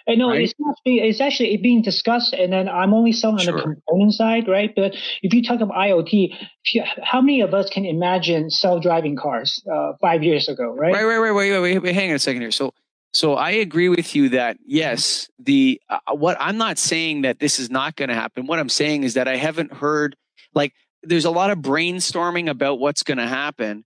[0.06, 0.42] And no, right?
[0.42, 0.76] it's not.
[0.84, 3.54] It's actually being discussed, and then I'm only selling sure.
[3.54, 4.70] on the component side, right?
[4.74, 6.34] But if you talk about IoT,
[6.72, 10.92] you, how many of us can imagine self-driving cars uh, five years ago, right?
[10.92, 11.32] Right, right, right.
[11.34, 11.94] Wait, wait, wait, wait.
[11.94, 12.50] Hang on a second here.
[12.50, 12.74] So,
[13.14, 17.58] so I agree with you that yes, the uh, what I'm not saying that this
[17.58, 18.46] is not going to happen.
[18.46, 20.16] What I'm saying is that I haven't heard
[20.52, 23.84] like there's a lot of brainstorming about what's going to happen,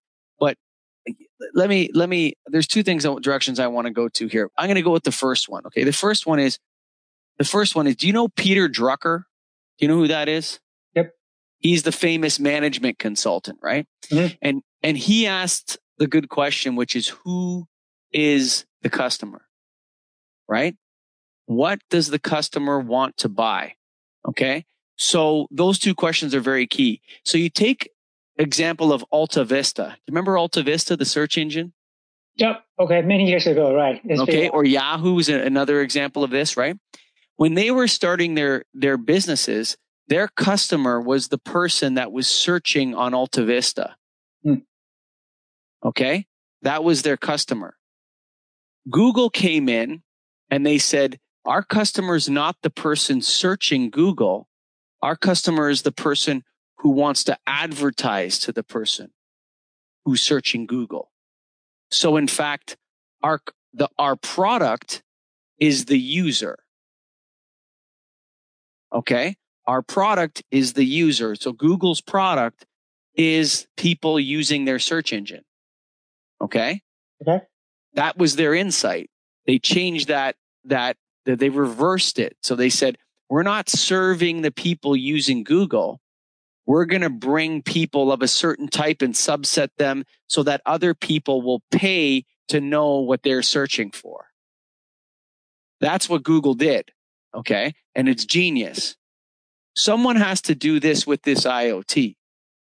[1.55, 4.51] let me let me there's two things directions i want to go to here.
[4.57, 5.85] I'm going to go with the first one okay?
[5.85, 6.59] The first one is
[7.39, 9.25] the first one is do you know peter drucker?
[9.79, 10.61] Do you know who that is?
[10.95, 11.13] Yep.
[11.59, 13.87] He's the famous management consultant right?
[14.11, 14.35] Mm-hmm.
[14.43, 17.67] and and he asked the good question which is who
[18.13, 19.43] is the customer
[20.49, 20.77] right?
[21.47, 23.75] What does the customer want to buy
[24.27, 24.65] okay?
[24.97, 27.01] So those two questions are very key.
[27.25, 27.91] So you take
[28.39, 29.83] example of Alta Vista.
[29.83, 31.73] Do you remember Alta Vista, the search engine?
[32.37, 32.65] Yep.
[32.79, 33.03] Okay.
[33.03, 34.01] Many years ago, right.
[34.05, 34.49] It's okay.
[34.49, 36.77] Or Yahoo is another example of this, right?
[37.37, 42.95] When they were starting their, their businesses, their customer was the person that was searching
[42.95, 43.97] on Alta Vista.
[44.43, 44.55] Hmm.
[45.85, 46.27] Okay.
[46.63, 47.77] That was their customer.
[48.89, 50.03] Google came in
[50.51, 54.49] and they said, our customer is not the person searching Google.
[55.03, 56.45] Our customer is the person
[56.79, 59.11] who wants to advertise to the person
[60.05, 61.11] who's searching Google.
[61.91, 62.77] So in fact,
[63.23, 63.41] our,
[63.73, 65.03] the, our product
[65.59, 66.59] is the user.
[68.93, 69.37] Okay.
[69.67, 71.35] Our product is the user.
[71.35, 72.65] So Google's product
[73.15, 75.43] is people using their search engine.
[76.41, 76.81] Okay.
[77.21, 77.45] Okay.
[77.95, 79.11] That was their insight.
[79.47, 82.37] They changed that, that, that they reversed it.
[82.43, 82.97] So they said,
[83.29, 86.01] we're not serving the people using Google.
[86.69, 90.93] We're going to bring people of a certain type and subset them so that other
[90.93, 94.27] people will pay to know what they're searching for.
[95.81, 96.91] That's what Google did.
[97.35, 97.73] Okay.
[97.95, 98.97] And it's genius.
[99.77, 102.17] Someone has to do this with this IoT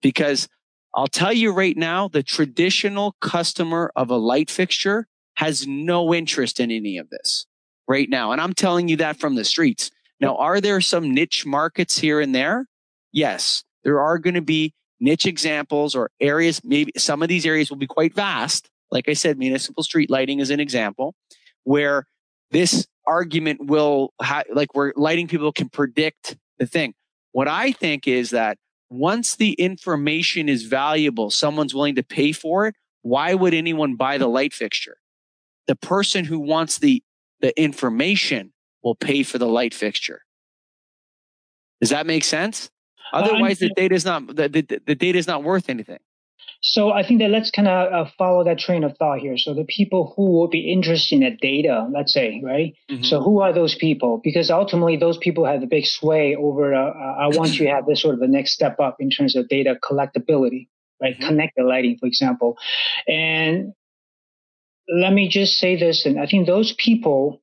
[0.02, 0.48] because
[0.96, 6.58] I'll tell you right now, the traditional customer of a light fixture has no interest
[6.58, 7.46] in any of this
[7.86, 8.32] right now.
[8.32, 9.92] And I'm telling you that from the streets.
[10.20, 12.66] Now, are there some niche markets here and there?
[13.12, 16.62] Yes, there are going to be niche examples or areas.
[16.64, 18.70] Maybe some of these areas will be quite vast.
[18.90, 21.14] Like I said, municipal street lighting is an example
[21.64, 22.06] where
[22.50, 26.94] this argument will ha- like where lighting people can predict the thing.
[27.32, 28.58] What I think is that
[28.90, 32.74] once the information is valuable, someone's willing to pay for it.
[33.00, 34.98] Why would anyone buy the light fixture?
[35.66, 37.02] The person who wants the,
[37.40, 40.22] the information will pay for the light fixture.
[41.80, 42.70] Does that make sense?
[43.12, 45.98] Otherwise, the data is not the, the, the data is not worth anything.
[46.64, 49.36] So I think that let's kind of uh, follow that train of thought here.
[49.36, 52.72] So the people who will be interested in that data, let's say, right?
[52.88, 53.02] Mm-hmm.
[53.02, 54.20] So who are those people?
[54.22, 56.72] Because ultimately, those people have the big sway over.
[56.72, 59.10] Uh, uh I want you to have this sort of the next step up in
[59.10, 60.68] terms of data collectability,
[61.00, 61.14] right?
[61.14, 61.26] Mm-hmm.
[61.26, 62.56] Connected lighting, for example,
[63.08, 63.72] and
[64.88, 67.42] let me just say this, and I think those people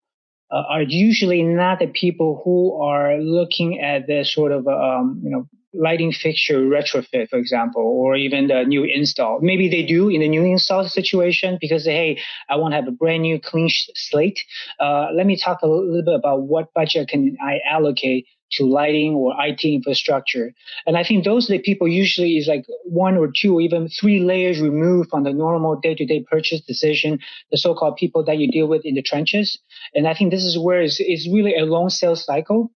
[0.52, 5.30] uh, are usually not the people who are looking at the sort of um, you
[5.30, 9.40] know lighting fixture retrofit, for example, or even the new install.
[9.42, 12.92] Maybe they do in the new install situation because, hey, I want to have a
[12.92, 14.40] brand new clean slate.
[14.80, 19.14] Uh, let me talk a little bit about what budget can I allocate to lighting
[19.14, 20.54] or IT infrastructure.
[20.86, 23.90] And I think those are the people usually is like one or two or even
[23.90, 27.20] three layers removed from the normal day-to-day purchase decision,
[27.52, 29.60] the so-called people that you deal with in the trenches.
[29.94, 32.72] And I think this is where it's, it's really a long sales cycle.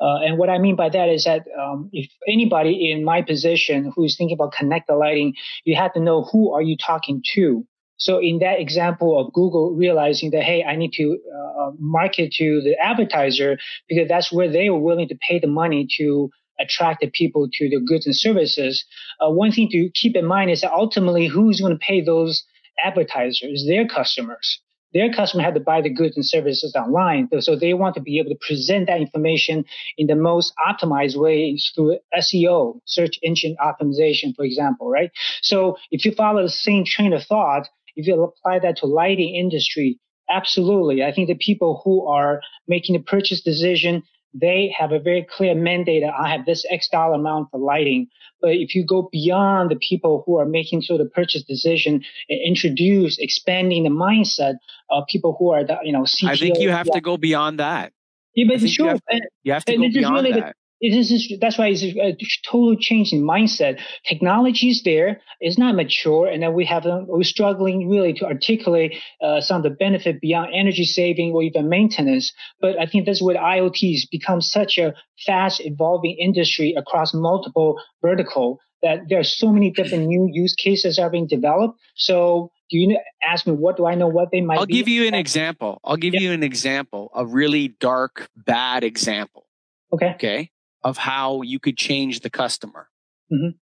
[0.00, 3.92] Uh, and what I mean by that is that um, if anybody in my position
[3.94, 7.22] who is thinking about connect the lighting, you have to know who are you talking
[7.34, 7.66] to.
[7.98, 12.60] So in that example of Google realizing that, hey, I need to uh, market to
[12.60, 16.30] the advertiser because that's where they are willing to pay the money to
[16.60, 18.84] attract the people to the goods and services.
[19.20, 22.44] Uh, one thing to keep in mind is that ultimately who's going to pay those
[22.84, 24.60] advertisers, their customers
[24.92, 27.28] their customer had to buy the goods and services online.
[27.40, 29.64] So they want to be able to present that information
[29.98, 35.10] in the most optimized way through SEO, search engine optimization, for example, right?
[35.42, 39.34] So if you follow the same train of thought, if you apply that to lighting
[39.34, 39.98] industry,
[40.30, 41.02] absolutely.
[41.02, 44.02] I think the people who are making the purchase decision
[44.40, 48.08] they have a very clear mandate that I have this X dollar amount for lighting.
[48.40, 52.40] But if you go beyond the people who are making sort of purchase decision and
[52.44, 54.54] introduce expanding the mindset
[54.90, 56.94] of people who are, the, you know, CTO, I think you have yeah.
[56.94, 57.92] to go beyond that.
[58.34, 58.86] Yeah, but sure.
[58.86, 60.56] You have, you have to go beyond really that.
[60.78, 63.80] It is, that's why it's a total change in mindset.
[64.06, 68.94] Technology is there, it's not mature, and then we have we're struggling really to articulate
[69.22, 72.30] uh, some of the benefit beyond energy saving or even maintenance.
[72.60, 74.92] But I think that's what IoT has become such a
[75.24, 80.98] fast evolving industry across multiple vertical that there are so many different new use cases
[80.98, 81.78] are being developed.
[81.94, 84.74] So do you ask me what do I know what they might I'll be?
[84.74, 85.80] give you an example.
[85.84, 86.20] I'll give yeah.
[86.20, 89.46] you an example, a really dark, bad example.
[89.90, 90.10] Okay.
[90.16, 90.50] Okay
[90.86, 92.88] of how you could change the customer.
[93.32, 93.56] Mm-hmm.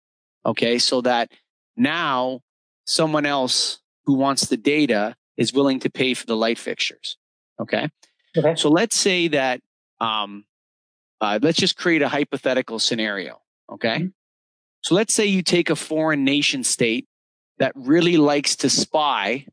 [0.44, 0.78] Okay.
[0.78, 1.32] So that
[1.74, 2.42] now
[2.84, 7.16] someone else who wants the data is willing to pay for the light fixtures.
[7.58, 7.88] Okay.
[8.36, 8.54] Okay.
[8.56, 9.62] So let's say that,
[10.02, 10.44] um,
[11.22, 13.40] uh, let's just create a hypothetical scenario.
[13.72, 13.96] Okay.
[13.96, 14.06] Mm-hmm.
[14.82, 17.08] So let's say you take a foreign nation state
[17.58, 19.46] that really likes to spy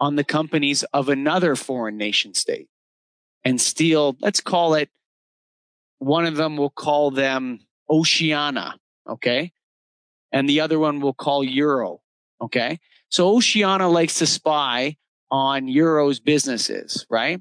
[0.00, 2.68] on the companies of another foreign nation state
[3.42, 4.90] and steal, let's call it
[5.98, 8.76] one of them will call them Oceana,
[9.08, 9.52] Okay.
[10.32, 12.00] And the other one will call Euro.
[12.40, 12.78] Okay.
[13.08, 14.96] So Oceana likes to spy
[15.30, 17.40] on Euro's businesses, right?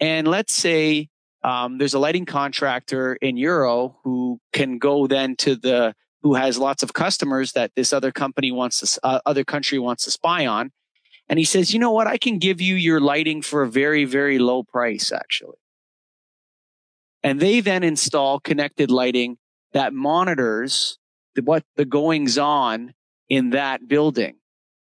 [0.00, 1.08] And let's say
[1.44, 6.58] um, there's a lighting contractor in Euro who can go then to the who has
[6.58, 10.46] lots of customers that this other company wants to uh, other country wants to spy
[10.46, 10.72] on,
[11.28, 12.06] And he says, you know what?
[12.06, 15.58] I can give you your lighting for a very, very low price, actually.
[17.22, 19.38] And they then install connected lighting
[19.72, 20.98] that monitors
[21.34, 22.94] the, what the goings on
[23.28, 24.36] in that building.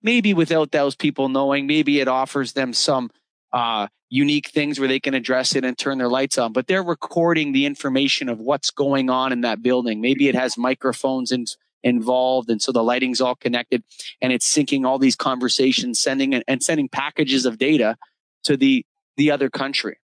[0.02, 3.10] Maybe without those people knowing, maybe it offers them some
[3.52, 6.84] uh, unique things where they can address it and turn their lights on, but they're
[6.84, 10.02] recording the information of what's going on in that building.
[10.02, 11.46] Maybe it has microphones in,
[11.84, 12.50] involved.
[12.50, 13.84] And so the lighting's all connected
[14.22, 17.98] and it's syncing all these conversations, sending and sending packages of data
[18.44, 18.86] to the,
[19.18, 19.98] the other country.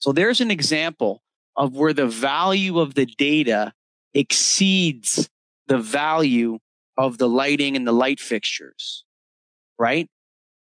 [0.00, 1.22] So there's an example
[1.58, 3.72] of where the value of the data
[4.14, 5.28] exceeds
[5.66, 6.58] the value
[6.96, 9.04] of the lighting and the light fixtures,
[9.76, 10.08] right?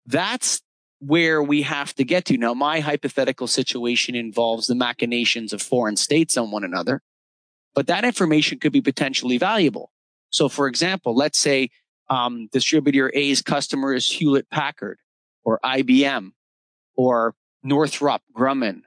[0.05, 0.61] That's
[0.99, 2.37] where we have to get to.
[2.37, 7.01] Now, my hypothetical situation involves the machinations of foreign states on one another,
[7.75, 9.91] but that information could be potentially valuable.
[10.29, 11.71] So, for example, let's say
[12.09, 14.99] um, distributor A's customer is Hewlett Packard
[15.43, 16.31] or IBM
[16.95, 18.83] or Northrop Grumman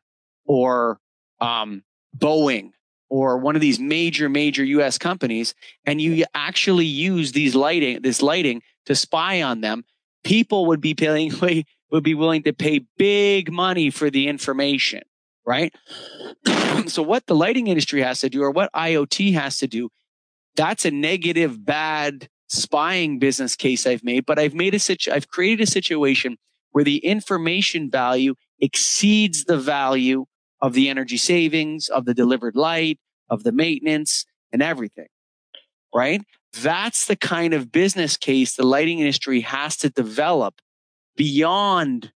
[0.47, 1.01] or
[1.41, 1.83] um,
[2.17, 2.71] Boeing
[3.11, 5.55] or one of these major, major US companies,
[5.87, 9.85] and you actually use these lighting, this lighting to spy on them,
[10.25, 11.33] people would be paying,
[11.91, 15.03] would be willing to pay big money for the information,
[15.47, 15.75] right?
[16.87, 19.89] so what the lighting industry has to do or what IoT has to do
[20.59, 25.29] that's a negative, bad spying business case I've made, but I've made a situ- I've
[25.29, 26.37] created a situation
[26.73, 30.27] where the information value exceeds the value
[30.61, 32.99] of the energy savings, of the delivered light,
[33.31, 35.09] of the maintenance and everything.
[35.95, 36.23] Right?
[36.53, 40.61] That's the kind of business case the lighting industry has to develop
[41.17, 42.13] beyond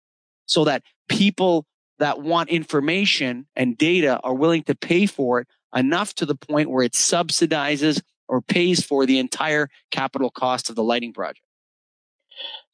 [0.46, 1.66] so that people
[1.98, 6.70] that want information and data are willing to pay for it enough to the point
[6.70, 11.41] where it subsidizes or pays for the entire capital cost of the lighting project.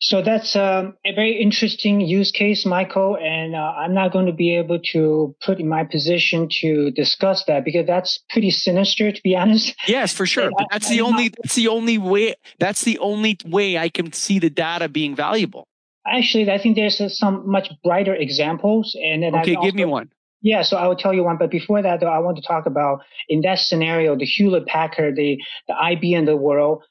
[0.00, 4.32] So that's um, a very interesting use case, Michael, and uh, I'm not going to
[4.32, 9.20] be able to put in my position to discuss that because that's pretty sinister, to
[9.22, 9.74] be honest.
[9.88, 10.50] Yes, for sure.
[10.56, 14.38] But that's the only that's the only way that's the only way I can see
[14.38, 15.66] the data being valuable.
[16.06, 20.10] Actually, I think there's some much brighter examples, and then okay, give me one.
[20.40, 21.38] Yeah, so I will tell you one.
[21.38, 25.16] But before that, though, I want to talk about in that scenario, the Hewlett Packard,
[25.16, 26.84] the the IBM the world.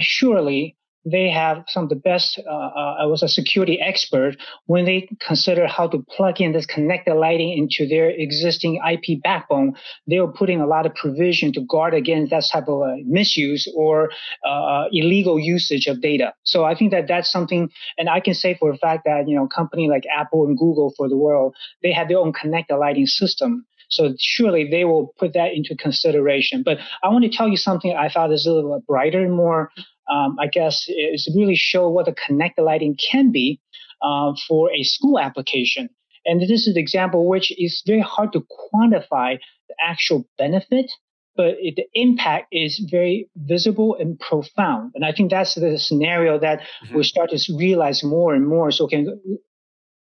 [0.00, 0.75] Surely
[1.06, 2.38] they have some of the best.
[2.44, 6.66] Uh, uh, I was a security expert when they consider how to plug in this
[6.66, 9.74] connected lighting into their existing IP backbone.
[10.08, 13.72] They were putting a lot of provision to guard against that type of uh, misuse
[13.76, 14.10] or
[14.44, 16.34] uh, illegal usage of data.
[16.42, 19.36] So I think that that's something, and I can say for a fact that you
[19.36, 23.06] know, company like Apple and Google for the world, they have their own connected lighting
[23.06, 23.64] system.
[23.88, 26.64] So surely they will put that into consideration.
[26.64, 29.70] But I want to tell you something I thought is a little brighter and more
[30.08, 33.60] um, I guess, is really show what the connected lighting can be
[34.02, 35.88] uh, for a school application.
[36.24, 39.38] And this is an example which is very hard to quantify
[39.68, 40.90] the actual benefit,
[41.36, 44.92] but it, the impact is very visible and profound.
[44.94, 46.96] And I think that's the scenario that mm-hmm.
[46.96, 48.70] we start to realize more and more.
[48.70, 49.20] So can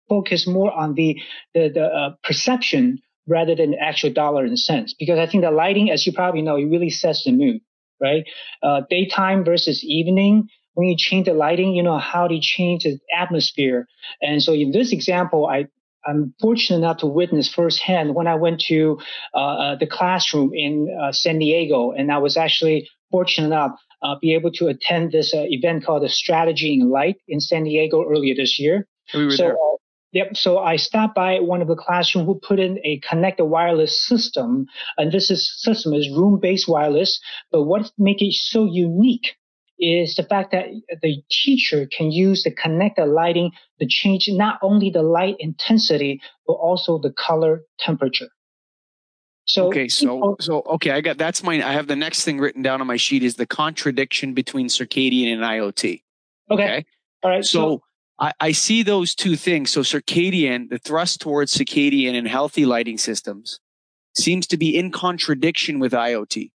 [0.09, 1.19] focus more on the
[1.53, 4.95] the, the uh, perception rather than actual dollar and cents.
[4.97, 7.61] Because I think the lighting, as you probably know, it really sets the mood
[7.99, 8.23] right?
[8.63, 10.49] Uh, daytime versus evening.
[10.73, 13.87] When you change the lighting, you know how to change the atmosphere.
[14.21, 15.65] And so in this example, I
[16.05, 18.97] I'm fortunate enough to witness firsthand when I went to
[19.33, 24.15] uh, uh, the classroom in uh, San Diego, and I was actually fortunate enough uh,
[24.21, 28.05] be able to attend this uh, event called the Strategy in Light in San Diego
[28.07, 28.87] earlier this year.
[29.13, 29.57] We were so, there.
[30.13, 30.37] Yep.
[30.37, 34.65] So I stopped by one of the classroom who put in a connected wireless system,
[34.97, 37.19] and this is system is room-based wireless.
[37.51, 39.35] But what makes it so unique
[39.79, 40.67] is the fact that
[41.01, 46.53] the teacher can use the connected lighting to change not only the light intensity but
[46.53, 48.29] also the color temperature.
[49.45, 52.61] So okay, so so okay, I got that's my I have the next thing written
[52.61, 56.01] down on my sheet is the contradiction between circadian and IoT.
[56.51, 56.63] Okay.
[56.63, 56.85] okay?
[57.23, 57.45] All right.
[57.45, 57.83] So, so
[58.19, 59.71] I, I see those two things.
[59.71, 63.59] So circadian, the thrust towards circadian and healthy lighting systems
[64.15, 66.51] seems to be in contradiction with IoT.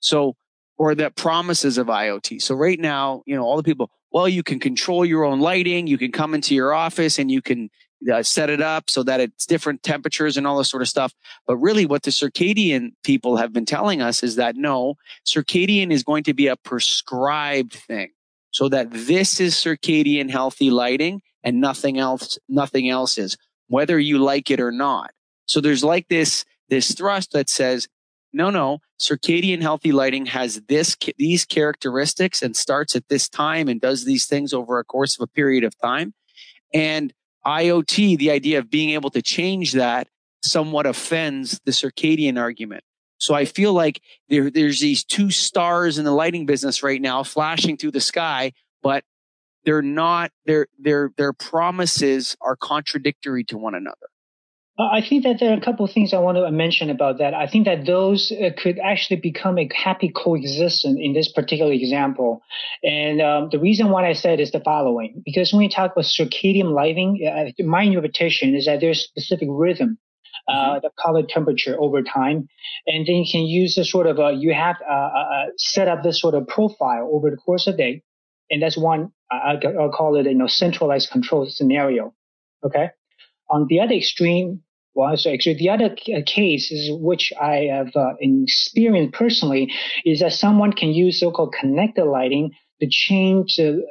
[0.00, 0.36] So,
[0.76, 2.40] or the promises of IoT.
[2.42, 5.86] So right now, you know, all the people, well, you can control your own lighting.
[5.86, 7.70] You can come into your office and you can
[8.10, 11.12] uh, set it up so that it's different temperatures and all this sort of stuff.
[11.46, 14.94] But really what the circadian people have been telling us is that no,
[15.26, 18.10] circadian is going to be a prescribed thing
[18.50, 23.36] so that this is circadian healthy lighting and nothing else, nothing else is,
[23.68, 25.12] whether you like it or not.
[25.46, 27.88] So there's like this, this thrust that says
[28.32, 33.80] no, no, circadian healthy lighting has this, these characteristics and starts at this time and
[33.80, 36.14] does these things over a course of a period of time.
[36.72, 37.12] And
[37.44, 40.08] IoT, the idea of being able to change that
[40.44, 42.84] somewhat offends the circadian argument.
[43.20, 47.22] So I feel like there, there's these two stars in the lighting business right now
[47.22, 48.52] flashing through the sky,
[48.82, 49.04] but
[49.64, 54.08] they're not, their, their, their promises are contradictory to one another.
[54.78, 57.34] I think that there are a couple of things I want to mention about that.
[57.34, 62.40] I think that those uh, could actually become a happy coexistence in this particular example.
[62.82, 66.06] And um, the reason why I said is the following, because when we talk about
[66.06, 69.98] circadian lighting, uh, my interpretation is that there's specific rhythm
[70.50, 70.78] uh, mm-hmm.
[70.82, 72.48] the color temperature over time.
[72.86, 76.02] And then you can use a sort of a, you have uh, uh, set up
[76.02, 78.02] this sort of profile over the course of the day.
[78.50, 82.14] And that's one, I, will call it, you know, centralized control scenario.
[82.64, 82.90] Okay.
[83.48, 84.62] On the other extreme,
[84.94, 85.94] well, so actually the other
[86.26, 89.72] case is which I have uh, experienced personally
[90.04, 93.84] is that someone can use so-called connected lighting to change the,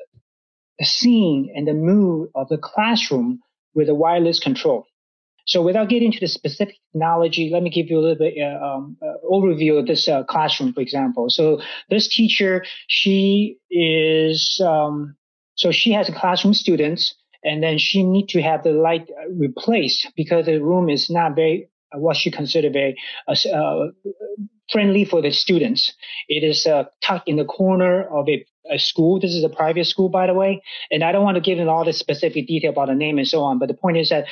[0.78, 3.40] the scene and the mood of the classroom
[3.74, 4.86] with a wireless control.
[5.50, 8.64] So without getting into the specific technology, let me give you a little bit uh,
[8.64, 11.26] um, uh, overview of this uh, classroom, for example.
[11.30, 15.16] So this teacher, she is, um,
[15.56, 20.08] so she has a classroom students and then she need to have the light replaced
[20.16, 22.96] because the room is not very, uh, what she consider very
[23.28, 23.88] uh, uh,
[24.72, 25.92] friendly for the students.
[26.28, 26.68] It is
[27.02, 29.20] tucked in the corner of a a school.
[29.20, 30.62] This is a private school, by the way.
[30.92, 33.28] And I don't want to give in all the specific detail about the name and
[33.28, 33.60] so on.
[33.60, 34.26] But the point is that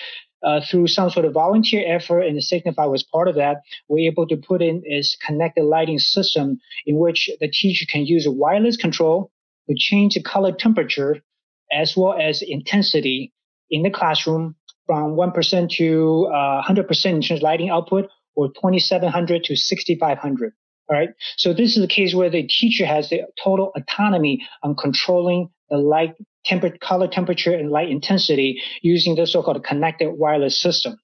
[0.44, 3.58] uh, through some sort of volunteer effort, and the Signify was part of that,
[3.88, 8.26] we're able to put in this connected lighting system in which the teacher can use
[8.26, 9.32] a wireless control
[9.70, 11.22] to change the color temperature
[11.72, 13.34] as well as intensity
[13.70, 19.44] in the classroom from 1% to uh, 100% in terms of lighting output or 2700
[19.44, 20.54] to 6500.
[20.90, 21.10] All right.
[21.36, 25.78] So this is a case where the teacher has the total autonomy on controlling the
[25.78, 26.16] light
[26.46, 31.00] temper- color temperature and light intensity using the so-called connected wireless system.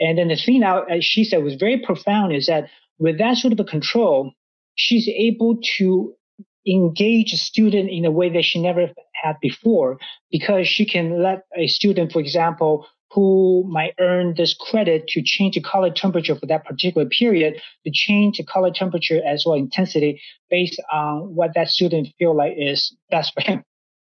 [0.00, 2.68] And then the thing now, as she said, was very profound is that
[2.98, 4.32] with that sort of a control,
[4.74, 6.14] she's able to
[6.66, 8.90] engage a student in a way that she never
[9.22, 9.98] had before
[10.30, 15.54] because she can let a student, for example, who might earn this credit to change
[15.54, 17.54] the color temperature for that particular period
[17.84, 20.20] to change the color temperature as well intensity
[20.50, 23.62] based on what that student feel like is best for him.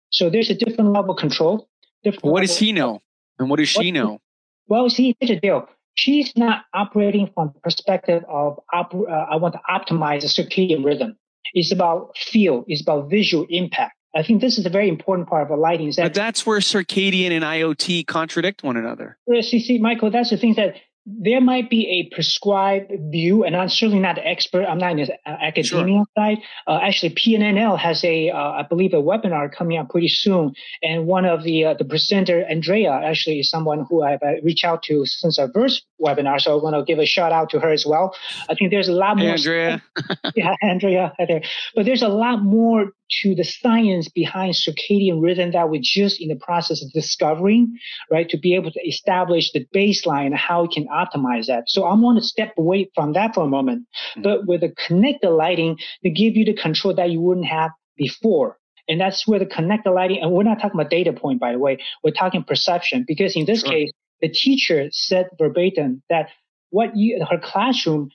[0.10, 1.68] So there's a different level of control.
[2.04, 3.02] Different what does he know?
[3.40, 4.20] And what does she know?
[4.68, 5.68] Well, see, here's the deal.
[5.96, 10.86] She's not operating from the perspective of op- uh, I want to optimize the circadian
[10.86, 11.18] rhythm.
[11.54, 12.66] It's about feel.
[12.68, 13.94] It's about visual impact.
[14.16, 15.88] I think this is a very important part of the lighting.
[15.88, 19.18] Is that but that's where circadian and IoT contradict one another.
[19.28, 20.76] Yes, you see, Michael, that's the thing that
[21.10, 24.66] there might be a prescribed view, and I'm certainly not an expert.
[24.66, 26.06] I'm not in the uh, academia sure.
[26.18, 26.40] side.
[26.68, 30.54] Uh, actually, PNNL has a, uh, I believe, a webinar coming up pretty soon,
[30.84, 34.66] and one of the uh, the presenter, Andrea, actually is someone who I've uh, reached
[34.66, 36.42] out to since our first webinar.
[36.42, 38.14] So I want to give a shout out to her as well.
[38.50, 39.30] I think there's a lot more.
[39.30, 39.82] Andrea.
[40.36, 41.42] yeah, Andrea, there.
[41.74, 42.92] But there's a lot more
[43.22, 47.78] to the science behind circadian rhythm that we're just in the process of discovering,
[48.12, 48.30] right?
[48.30, 51.64] To be able to establish the baseline, and how we can optimize that.
[51.68, 53.88] So I'm going to step away from that for a moment.
[54.12, 54.22] Mm-hmm.
[54.24, 58.58] But with the connected lighting, to give you the control that you wouldn't have before.
[58.90, 61.60] And that's where the connected lighting, and we're not talking about data point, by the
[61.60, 63.72] way, we're talking perception, because in this sure.
[63.72, 63.92] case,
[64.22, 66.30] the teacher said verbatim that
[66.70, 68.10] what you, her classroom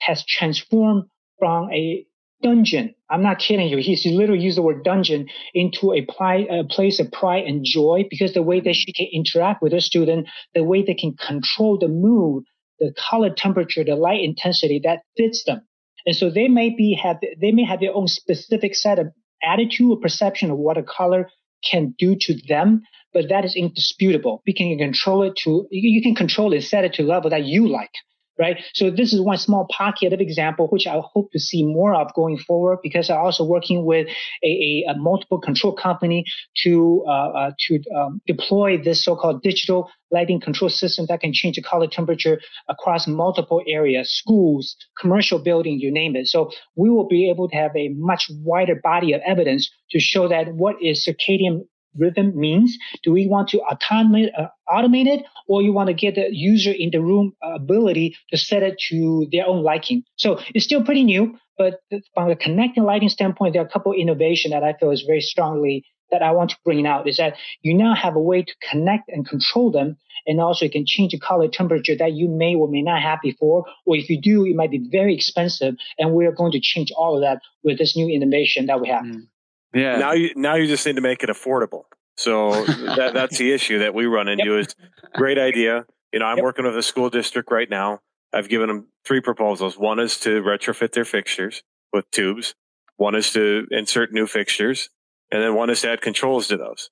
[0.00, 1.04] has transformed
[1.38, 2.06] from a
[2.42, 2.94] dungeon.
[3.10, 3.78] I'm not kidding you.
[3.78, 8.04] He's literally used the word dungeon into a, pli- a, place of pride and joy
[8.08, 11.78] because the way that she can interact with a student, the way they can control
[11.78, 12.44] the mood,
[12.78, 15.62] the color temperature, the light intensity that fits them.
[16.04, 19.08] And so they may be have they may have their own specific set of
[19.42, 21.30] attitude or perception of what a color
[21.68, 22.82] can do to them,
[23.12, 24.42] but that is indisputable.
[24.46, 27.68] We can control it to you can control it, set it to level that you
[27.68, 27.92] like
[28.38, 28.62] right?
[28.74, 32.12] So this is one small pocket of example, which I hope to see more of
[32.14, 34.08] going forward because I'm also working with
[34.42, 36.24] a, a, a multiple control company
[36.64, 41.56] to, uh, uh, to um, deploy this so-called digital lighting control system that can change
[41.56, 46.26] the color temperature across multiple areas, schools, commercial buildings, you name it.
[46.26, 50.28] So we will be able to have a much wider body of evidence to show
[50.28, 51.62] that what is circadian
[51.96, 52.76] rhythm means.
[53.02, 56.72] Do we want to automate, uh, automate it or you want to get the user
[56.72, 60.04] in the room uh, ability to set it to their own liking?
[60.16, 61.80] So it's still pretty new, but
[62.14, 65.20] from a connecting lighting standpoint, there are a couple innovation that I feel is very
[65.20, 68.54] strongly that I want to bring out is that you now have a way to
[68.70, 69.96] connect and control them.
[70.26, 73.18] And also you can change the color temperature that you may or may not have
[73.22, 73.64] before.
[73.86, 75.74] Or if you do, it might be very expensive.
[75.98, 79.02] And we're going to change all of that with this new innovation that we have.
[79.02, 79.26] Mm.
[79.74, 79.96] Yeah.
[79.96, 81.84] Now you, now you just need to make it affordable.
[82.16, 82.64] So
[82.96, 84.66] that, that's the issue that we run into yep.
[84.66, 84.74] is
[85.14, 85.86] great idea.
[86.12, 86.44] You know, I'm yep.
[86.44, 88.00] working with a school district right now.
[88.34, 89.78] I've given them three proposals.
[89.78, 91.62] One is to retrofit their fixtures
[91.92, 92.54] with tubes.
[92.96, 94.88] One is to insert new fixtures
[95.32, 96.90] and then one is to add controls to those.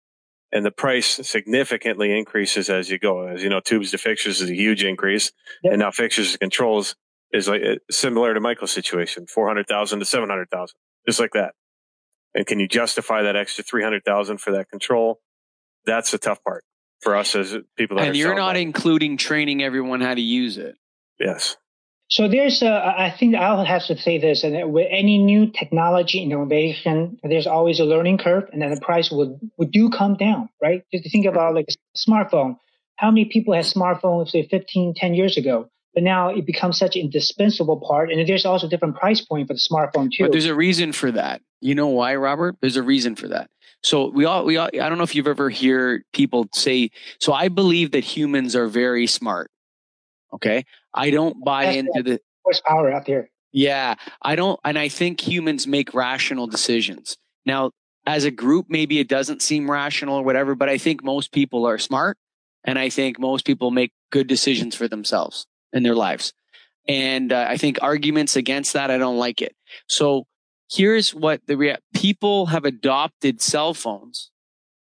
[0.53, 3.29] And the price significantly increases as you go.
[3.29, 5.31] As you know, tubes to fixtures is a huge increase.
[5.63, 5.75] Yep.
[5.75, 6.97] And now fixtures to controls
[7.33, 10.75] is like uh, similar to Michael's situation, 400,000 to 700,000,
[11.07, 11.55] just like that.
[12.35, 15.21] And can you justify that extra 300,000 for that control?
[15.85, 16.65] That's the tough part
[17.01, 20.77] for us as people that And you're not including training everyone how to use it.
[21.19, 21.57] Yes.
[22.09, 26.21] So there's, a, I think I'll have to say this, and with any new technology
[26.21, 30.49] innovation, there's always a learning curve, and then the price would, would do come down,
[30.61, 30.83] right?
[30.93, 31.57] Just think about mm-hmm.
[31.57, 32.57] like a smartphone.
[32.97, 35.71] How many people had smartphones, say 15, 10 years ago?
[35.95, 39.55] But now it becomes such an indispensable part, and there's also different price point for
[39.55, 40.25] the smartphone too.
[40.25, 41.43] But there's a reason for that.
[41.61, 42.57] You know why, Robert?
[42.61, 43.51] There's a reason for that.
[43.83, 47.33] So we all, we all, I don't know if you've ever hear people say, so
[47.33, 49.51] I believe that humans are very smart.
[50.33, 50.65] Okay.
[50.95, 53.31] I don't buy That's into the horsepower out there.
[53.53, 53.95] Yeah.
[54.23, 57.17] I don't, and I think humans make rational decisions.
[57.47, 57.73] Now,
[58.07, 61.67] as a group, maybe it doesn't seem rational or whatever, but I think most people
[61.67, 62.17] are smart.
[62.65, 66.33] And I think most people make good decisions for themselves in their lives.
[66.89, 69.55] And uh, I think arguments against that, I don't like it.
[69.89, 70.27] So
[70.71, 74.31] here's what the rea- people have adopted cell phones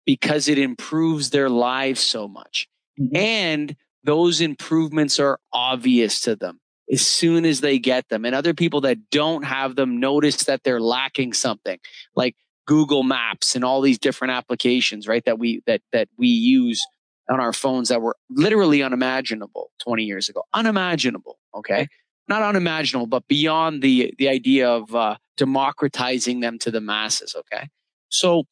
[0.05, 2.69] because it improves their lives so much.
[3.01, 3.17] Mm-hmm.
[3.17, 6.61] And those improvements are obvious to them
[6.91, 8.25] as soon as they get them.
[8.25, 11.79] And other people that don't have them notice that they're lacking something
[12.15, 15.25] like Google Maps and all these different applications, right?
[15.25, 16.85] That we, that, that we use
[17.29, 20.43] on our phones that were literally unimaginable 20 years ago.
[20.55, 21.39] Unimaginable.
[21.55, 21.89] Okay.
[22.29, 27.35] Not unimaginable, but beyond the, the idea of, uh, democratizing them to the masses.
[27.37, 27.69] Okay.
[28.09, 28.45] So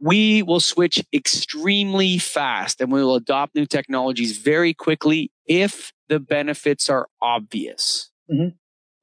[0.00, 6.20] we will switch extremely fast and we will adopt new technologies very quickly if the
[6.20, 8.10] benefits are obvious.
[8.30, 8.56] Mm-hmm.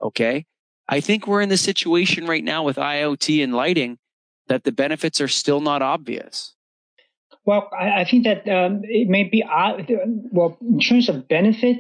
[0.06, 0.46] Okay.
[0.88, 3.98] I think we're in the situation right now with IoT and lighting
[4.48, 6.56] that the benefits are still not obvious.
[7.46, 9.78] Well, I, I think that um, it may be, uh,
[10.32, 11.78] well, in terms of benefit,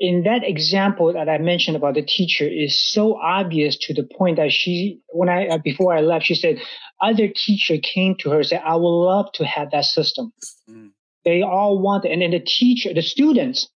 [0.00, 4.36] in that example that I mentioned about the teacher is so obvious to the point
[4.36, 6.58] that she, when I, uh, before I left, she said,
[7.00, 10.32] other teacher came to her and said, I would love to have that system.
[10.68, 10.90] Mm.
[11.24, 12.12] They all want it.
[12.12, 13.68] And then the teacher, the students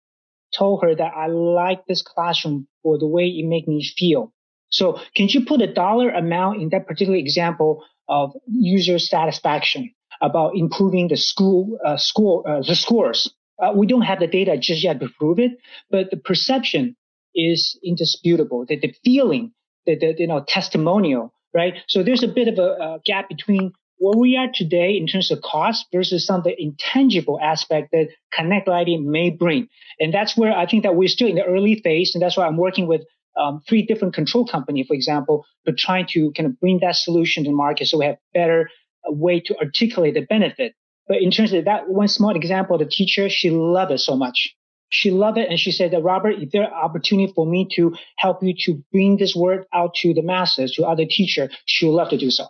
[0.56, 4.32] told her that I like this classroom for the way it make me feel.
[4.70, 10.52] So can you put a dollar amount in that particular example of user satisfaction about
[10.56, 13.32] improving the school, uh, school, uh, the scores?
[13.58, 15.52] Uh, we don't have the data just yet to prove it,
[15.90, 16.96] but the perception
[17.34, 18.66] is indisputable.
[18.66, 19.52] The, the feeling,
[19.86, 21.74] the, the you know testimonial, right?
[21.88, 25.30] So there's a bit of a, a gap between where we are today in terms
[25.30, 29.68] of cost versus some of the intangible aspect that Connect Lighting may bring.
[29.98, 32.14] And that's where I think that we're still in the early phase.
[32.14, 33.02] And that's why I'm working with
[33.40, 37.44] um, three different control company, for example, but trying to kind of bring that solution
[37.44, 38.70] to market so we have better
[39.08, 40.74] uh, way to articulate the benefit.
[41.08, 44.54] But in terms of that one small example, the teacher, she loved it so much.
[44.88, 45.48] She loved it.
[45.48, 48.82] And she said that, Robert, if there are opportunity for me to help you to
[48.92, 52.30] bring this word out to the masses, to other teacher, she would love to do
[52.30, 52.46] so.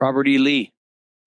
[0.00, 0.38] Robert E.
[0.38, 0.72] Lee.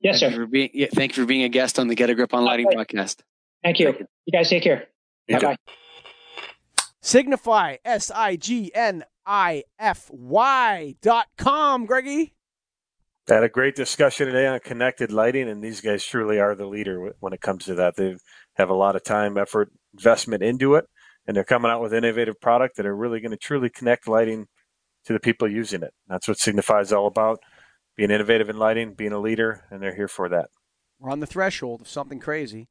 [0.02, 0.42] Yes, thank sir.
[0.42, 2.44] You being, yeah, thank you for being a guest on the Get a Grip on
[2.44, 3.22] Lighting podcast.
[3.64, 3.88] Thank you.
[3.88, 4.06] Thank you.
[4.26, 4.88] you guys take care.
[5.30, 5.58] Bye bye.
[7.02, 12.34] Signify, S I G N I F Y dot com, Greggy.
[13.28, 17.16] Had a great discussion today on connected lighting, and these guys truly are the leader
[17.20, 17.96] when it comes to that.
[17.96, 18.16] They
[18.54, 20.86] have a lot of time, effort, investment into it,
[21.26, 24.46] and they're coming out with innovative product that are really going to truly connect lighting
[25.06, 25.92] to the people using it.
[26.08, 27.40] That's what Signify is all about:
[27.98, 30.50] being innovative in lighting, being a leader, and they're here for that.
[31.00, 32.68] We're on the threshold of something crazy.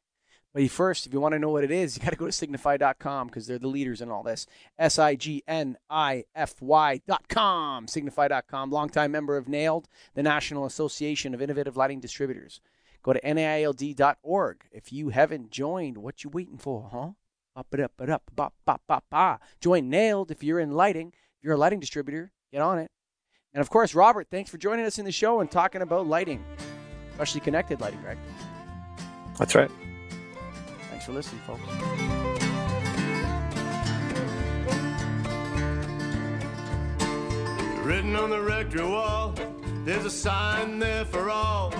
[0.54, 2.32] But first, if you want to know what it is, you got to go to
[2.32, 4.46] signify.com because they're the leaders in all this.
[4.78, 7.88] S I G N I F Y.com.
[7.88, 8.70] Signify.com.
[8.70, 12.60] Longtime member of NAILD, the National Association of Innovative Lighting Distributors.
[13.02, 14.64] Go to NAILD.org.
[14.70, 17.10] If you haven't joined, what you waiting for, huh?
[17.56, 19.42] Up it up it up, bop, bop, bop, bop.
[19.60, 21.08] Join NAILD if you're in lighting.
[21.08, 22.92] If you're a lighting distributor, get on it.
[23.52, 26.44] And of course, Robert, thanks for joining us in the show and talking about lighting,
[27.10, 28.18] especially connected lighting, right?
[29.38, 29.70] That's right.
[31.04, 31.60] Thanks for listening, folks.
[37.84, 39.34] Written on the rectory wall,
[39.84, 41.74] there's a sign there for all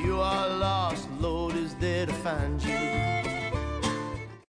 [0.00, 3.25] you are lost, Lord is there to find you.